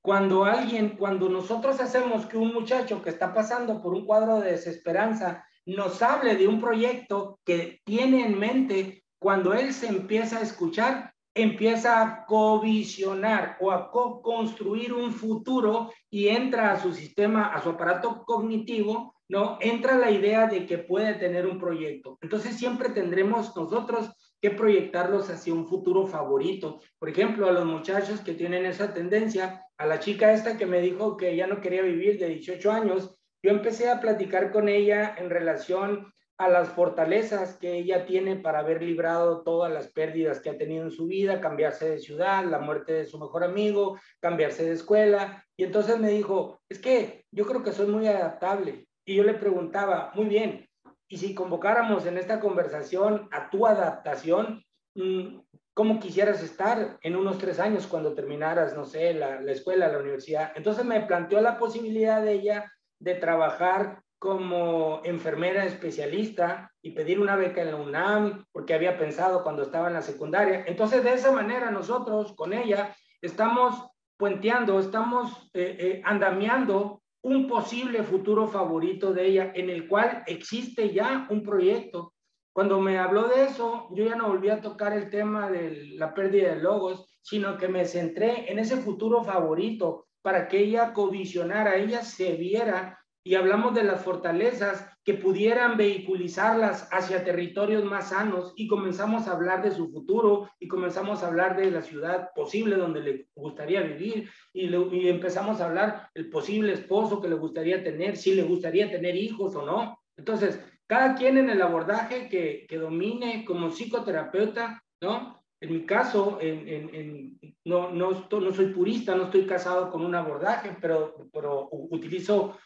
Cuando 0.00 0.44
alguien, 0.44 0.96
cuando 0.96 1.28
nosotros 1.28 1.80
hacemos 1.80 2.26
que 2.26 2.36
un 2.36 2.52
muchacho 2.52 3.02
que 3.02 3.10
está 3.10 3.32
pasando 3.32 3.80
por 3.80 3.94
un 3.94 4.04
cuadro 4.04 4.40
de 4.40 4.52
desesperanza 4.52 5.44
nos 5.64 6.02
hable 6.02 6.36
de 6.36 6.48
un 6.48 6.60
proyecto 6.60 7.38
que 7.44 7.80
tiene 7.84 8.26
en 8.26 8.38
mente 8.38 9.04
cuando 9.18 9.54
él 9.54 9.72
se 9.72 9.86
empieza 9.86 10.38
a 10.38 10.42
escuchar, 10.42 11.14
empieza 11.34 12.02
a 12.02 12.26
covisionar 12.26 13.56
o 13.60 13.70
a 13.70 13.90
co-construir 13.90 14.92
un 14.92 15.12
futuro 15.12 15.92
y 16.10 16.28
entra 16.28 16.72
a 16.72 16.80
su 16.80 16.92
sistema, 16.92 17.46
a 17.46 17.62
su 17.62 17.70
aparato 17.70 18.24
cognitivo, 18.24 19.14
¿no? 19.32 19.56
Entra 19.62 19.96
la 19.96 20.10
idea 20.10 20.46
de 20.46 20.66
que 20.66 20.76
puede 20.76 21.14
tener 21.14 21.46
un 21.46 21.58
proyecto. 21.58 22.18
Entonces 22.20 22.54
siempre 22.58 22.90
tendremos 22.90 23.56
nosotros 23.56 24.10
que 24.42 24.50
proyectarlos 24.50 25.30
hacia 25.30 25.54
un 25.54 25.66
futuro 25.66 26.06
favorito. 26.06 26.80
Por 26.98 27.08
ejemplo, 27.08 27.48
a 27.48 27.52
los 27.52 27.64
muchachos 27.64 28.20
que 28.20 28.34
tienen 28.34 28.66
esa 28.66 28.92
tendencia, 28.92 29.64
a 29.78 29.86
la 29.86 30.00
chica 30.00 30.34
esta 30.34 30.58
que 30.58 30.66
me 30.66 30.82
dijo 30.82 31.16
que 31.16 31.34
ya 31.34 31.46
no 31.46 31.62
quería 31.62 31.80
vivir 31.80 32.18
de 32.18 32.28
18 32.28 32.70
años, 32.70 33.16
yo 33.42 33.50
empecé 33.52 33.88
a 33.88 34.02
platicar 34.02 34.52
con 34.52 34.68
ella 34.68 35.14
en 35.16 35.30
relación 35.30 36.12
a 36.36 36.50
las 36.50 36.68
fortalezas 36.68 37.56
que 37.56 37.72
ella 37.72 38.04
tiene 38.04 38.36
para 38.36 38.58
haber 38.58 38.82
librado 38.82 39.42
todas 39.44 39.72
las 39.72 39.88
pérdidas 39.88 40.40
que 40.40 40.50
ha 40.50 40.58
tenido 40.58 40.84
en 40.84 40.90
su 40.90 41.06
vida, 41.06 41.40
cambiarse 41.40 41.88
de 41.88 42.00
ciudad, 42.00 42.44
la 42.44 42.58
muerte 42.58 42.92
de 42.92 43.06
su 43.06 43.18
mejor 43.18 43.44
amigo, 43.44 43.98
cambiarse 44.20 44.66
de 44.66 44.72
escuela. 44.72 45.42
Y 45.56 45.64
entonces 45.64 45.98
me 45.98 46.10
dijo, 46.10 46.60
es 46.68 46.78
que 46.78 47.24
yo 47.30 47.46
creo 47.46 47.62
que 47.62 47.72
soy 47.72 47.86
muy 47.86 48.06
adaptable. 48.08 48.88
Y 49.04 49.16
yo 49.16 49.24
le 49.24 49.34
preguntaba, 49.34 50.12
muy 50.14 50.26
bien, 50.26 50.68
y 51.08 51.18
si 51.18 51.34
convocáramos 51.34 52.06
en 52.06 52.16
esta 52.16 52.40
conversación 52.40 53.28
a 53.32 53.50
tu 53.50 53.66
adaptación, 53.66 54.64
mm, 54.94 55.40
¿cómo 55.74 56.00
quisieras 56.00 56.42
estar 56.42 56.98
en 57.02 57.16
unos 57.16 57.38
tres 57.38 57.60
años 57.60 57.86
cuando 57.86 58.14
terminaras, 58.14 58.74
no 58.74 58.84
sé, 58.84 59.12
la, 59.14 59.40
la 59.40 59.52
escuela, 59.52 59.88
la 59.88 59.98
universidad? 59.98 60.52
Entonces 60.54 60.84
me 60.84 61.00
planteó 61.00 61.40
la 61.40 61.58
posibilidad 61.58 62.22
de 62.22 62.32
ella 62.32 62.72
de 62.98 63.14
trabajar 63.16 64.02
como 64.22 65.00
enfermera 65.02 65.64
especialista 65.64 66.70
y 66.80 66.92
pedir 66.92 67.18
una 67.18 67.34
beca 67.34 67.60
en 67.60 67.72
la 67.72 67.76
UNAM, 67.76 68.44
porque 68.52 68.72
había 68.72 68.96
pensado 68.96 69.42
cuando 69.42 69.64
estaba 69.64 69.88
en 69.88 69.94
la 69.94 70.02
secundaria. 70.02 70.62
Entonces, 70.68 71.02
de 71.02 71.12
esa 71.12 71.32
manera, 71.32 71.72
nosotros 71.72 72.32
con 72.36 72.52
ella 72.52 72.94
estamos 73.20 73.84
puenteando, 74.16 74.78
estamos 74.78 75.50
eh, 75.54 75.76
eh, 75.76 76.02
andamiando 76.04 77.01
un 77.22 77.46
posible 77.46 78.02
futuro 78.02 78.48
favorito 78.48 79.12
de 79.12 79.26
ella, 79.26 79.52
en 79.54 79.70
el 79.70 79.88
cual 79.88 80.24
existe 80.26 80.92
ya 80.92 81.26
un 81.30 81.42
proyecto. 81.42 82.14
Cuando 82.52 82.80
me 82.80 82.98
habló 82.98 83.28
de 83.28 83.44
eso, 83.44 83.88
yo 83.94 84.04
ya 84.04 84.16
no 84.16 84.28
volví 84.28 84.50
a 84.50 84.60
tocar 84.60 84.92
el 84.92 85.08
tema 85.08 85.50
de 85.50 85.94
la 85.94 86.12
pérdida 86.12 86.54
de 86.54 86.60
logos, 86.60 87.06
sino 87.22 87.56
que 87.56 87.68
me 87.68 87.84
centré 87.84 88.50
en 88.50 88.58
ese 88.58 88.76
futuro 88.76 89.22
favorito, 89.22 90.06
para 90.22 90.46
que 90.46 90.58
ella 90.58 90.92
covisionara, 90.92 91.76
ella 91.76 92.02
se 92.02 92.34
viera 92.34 93.01
y 93.24 93.34
hablamos 93.36 93.74
de 93.74 93.84
las 93.84 94.02
fortalezas 94.02 94.88
que 95.04 95.14
pudieran 95.14 95.76
vehiculizarlas 95.76 96.88
hacia 96.92 97.24
territorios 97.24 97.84
más 97.84 98.10
sanos 98.10 98.52
y 98.56 98.66
comenzamos 98.66 99.26
a 99.26 99.32
hablar 99.32 99.62
de 99.62 99.70
su 99.70 99.90
futuro 99.90 100.50
y 100.58 100.68
comenzamos 100.68 101.22
a 101.22 101.28
hablar 101.28 101.56
de 101.56 101.70
la 101.70 101.82
ciudad 101.82 102.30
posible 102.34 102.76
donde 102.76 103.00
le 103.00 103.26
gustaría 103.34 103.82
vivir 103.82 104.28
y, 104.52 104.74
y 104.74 105.08
empezamos 105.08 105.60
a 105.60 105.66
hablar 105.66 106.08
el 106.14 106.30
posible 106.30 106.72
esposo 106.72 107.20
que 107.20 107.28
le 107.28 107.36
gustaría 107.36 107.82
tener, 107.82 108.16
si 108.16 108.34
le 108.34 108.42
gustaría 108.42 108.90
tener 108.90 109.16
hijos 109.16 109.54
o 109.54 109.64
no. 109.64 109.98
Entonces, 110.16 110.60
cada 110.86 111.14
quien 111.14 111.38
en 111.38 111.48
el 111.48 111.62
abordaje 111.62 112.28
que, 112.28 112.66
que 112.68 112.78
domine 112.78 113.44
como 113.44 113.70
psicoterapeuta, 113.70 114.82
¿no? 115.00 115.42
En 115.62 115.72
mi 115.72 115.86
caso, 115.86 116.38
en, 116.40 117.38
no, 117.64 117.90
no, 117.90 118.26
no, 118.28 118.52
soy 118.52 118.66
purista, 118.66 119.14
no 119.14 119.24
estoy 119.24 119.46
casado 119.46 119.92
con 119.92 120.04
un 120.04 120.12
abordaje, 120.16 120.76
pero, 120.80 121.28
pero 121.32 121.68
utilizo 121.70 122.58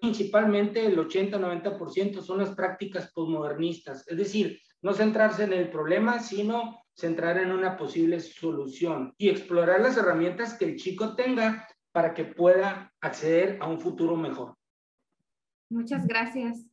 principalmente 0.00 0.86
el 0.86 0.98
80-90% 0.98 2.22
son 2.22 2.38
las 2.38 2.54
prácticas 2.54 3.12
posmodernistas, 3.12 4.06
es 4.08 4.16
decir, 4.16 4.58
no 4.82 4.92
centrarse 4.92 5.44
en 5.44 5.52
el 5.52 5.70
problema, 5.70 6.20
sino 6.20 6.82
centrar 6.94 7.38
en 7.38 7.52
una 7.52 7.76
posible 7.76 8.20
solución 8.20 9.14
y 9.18 9.28
explorar 9.28 9.80
las 9.80 9.96
herramientas 9.96 10.54
que 10.54 10.66
el 10.66 10.76
chico 10.76 11.16
tenga 11.16 11.66
para 11.92 12.14
que 12.14 12.24
pueda 12.24 12.92
acceder 13.00 13.58
a 13.60 13.68
un 13.68 13.80
futuro 13.80 14.16
mejor. 14.16 14.56
Muchas 15.70 16.06
gracias. 16.06 16.64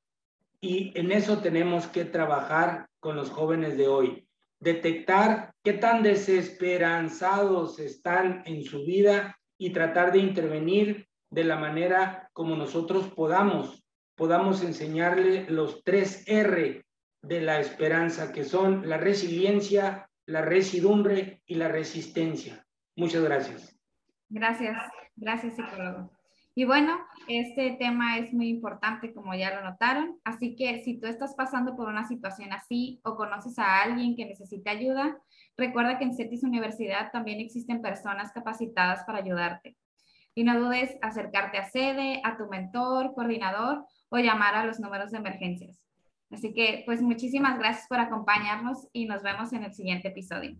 y 0.61 0.97
en 0.97 1.11
eso 1.11 1.39
tenemos 1.39 1.87
que 1.87 2.05
trabajar 2.05 2.87
con 2.99 3.15
los 3.15 3.29
jóvenes 3.29 3.77
de 3.77 3.87
hoy 3.87 4.26
detectar 4.59 5.53
qué 5.63 5.73
tan 5.73 6.03
desesperanzados 6.03 7.79
están 7.79 8.43
en 8.45 8.63
su 8.63 8.85
vida 8.85 9.37
y 9.57 9.71
tratar 9.71 10.11
de 10.11 10.19
intervenir 10.19 11.07
de 11.29 11.43
la 11.43 11.57
manera 11.57 12.29
como 12.33 12.55
nosotros 12.55 13.07
podamos, 13.07 13.83
podamos 14.15 14.63
enseñarle 14.63 15.45
los 15.49 15.83
tres 15.83 16.23
R 16.27 16.85
de 17.21 17.41
la 17.41 17.59
esperanza, 17.59 18.31
que 18.31 18.43
son 18.43 18.87
la 18.87 18.97
resiliencia, 18.97 20.09
la 20.25 20.41
residumbre 20.41 21.41
y 21.45 21.55
la 21.55 21.67
resistencia. 21.67 22.65
Muchas 22.95 23.23
gracias. 23.23 23.77
Gracias, 24.29 24.77
gracias 25.15 25.55
psicólogo. 25.55 26.16
Y 26.57 26.65
bueno, 26.65 26.97
este 27.27 27.75
tema 27.77 28.17
es 28.17 28.33
muy 28.33 28.49
importante, 28.49 29.13
como 29.13 29.35
ya 29.35 29.53
lo 29.53 29.61
notaron. 29.61 30.17
Así 30.23 30.55
que 30.55 30.83
si 30.83 30.99
tú 30.99 31.05
estás 31.05 31.35
pasando 31.35 31.75
por 31.75 31.87
una 31.87 32.07
situación 32.07 32.51
así 32.51 32.99
o 33.03 33.15
conoces 33.15 33.59
a 33.59 33.83
alguien 33.83 34.15
que 34.15 34.25
necesita 34.25 34.71
ayuda, 34.71 35.19
recuerda 35.55 35.99
que 35.99 36.05
en 36.05 36.15
CETIS 36.15 36.41
Universidad 36.41 37.11
también 37.11 37.39
existen 37.39 37.83
personas 37.83 38.31
capacitadas 38.31 39.03
para 39.05 39.19
ayudarte. 39.19 39.77
Y 40.33 40.45
no 40.45 40.59
dudes 40.59 40.97
acercarte 41.03 41.59
a 41.59 41.69
sede, 41.69 42.21
a 42.23 42.37
tu 42.37 42.47
mentor, 42.47 43.13
coordinador 43.13 43.85
o 44.09 44.17
llamar 44.17 44.55
a 44.55 44.65
los 44.65 44.79
números 44.79 45.11
de 45.11 45.19
emergencias. 45.19 45.79
Así 46.31 46.55
que, 46.55 46.81
pues 46.87 47.03
muchísimas 47.03 47.59
gracias 47.59 47.85
por 47.87 47.99
acompañarnos 47.99 48.87
y 48.93 49.05
nos 49.05 49.21
vemos 49.21 49.53
en 49.53 49.63
el 49.63 49.75
siguiente 49.75 50.07
episodio. 50.07 50.57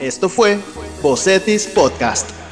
Esto 0.00 0.28
fue 0.28 0.58
Bocetis 1.02 1.66
Podcast. 1.66 2.43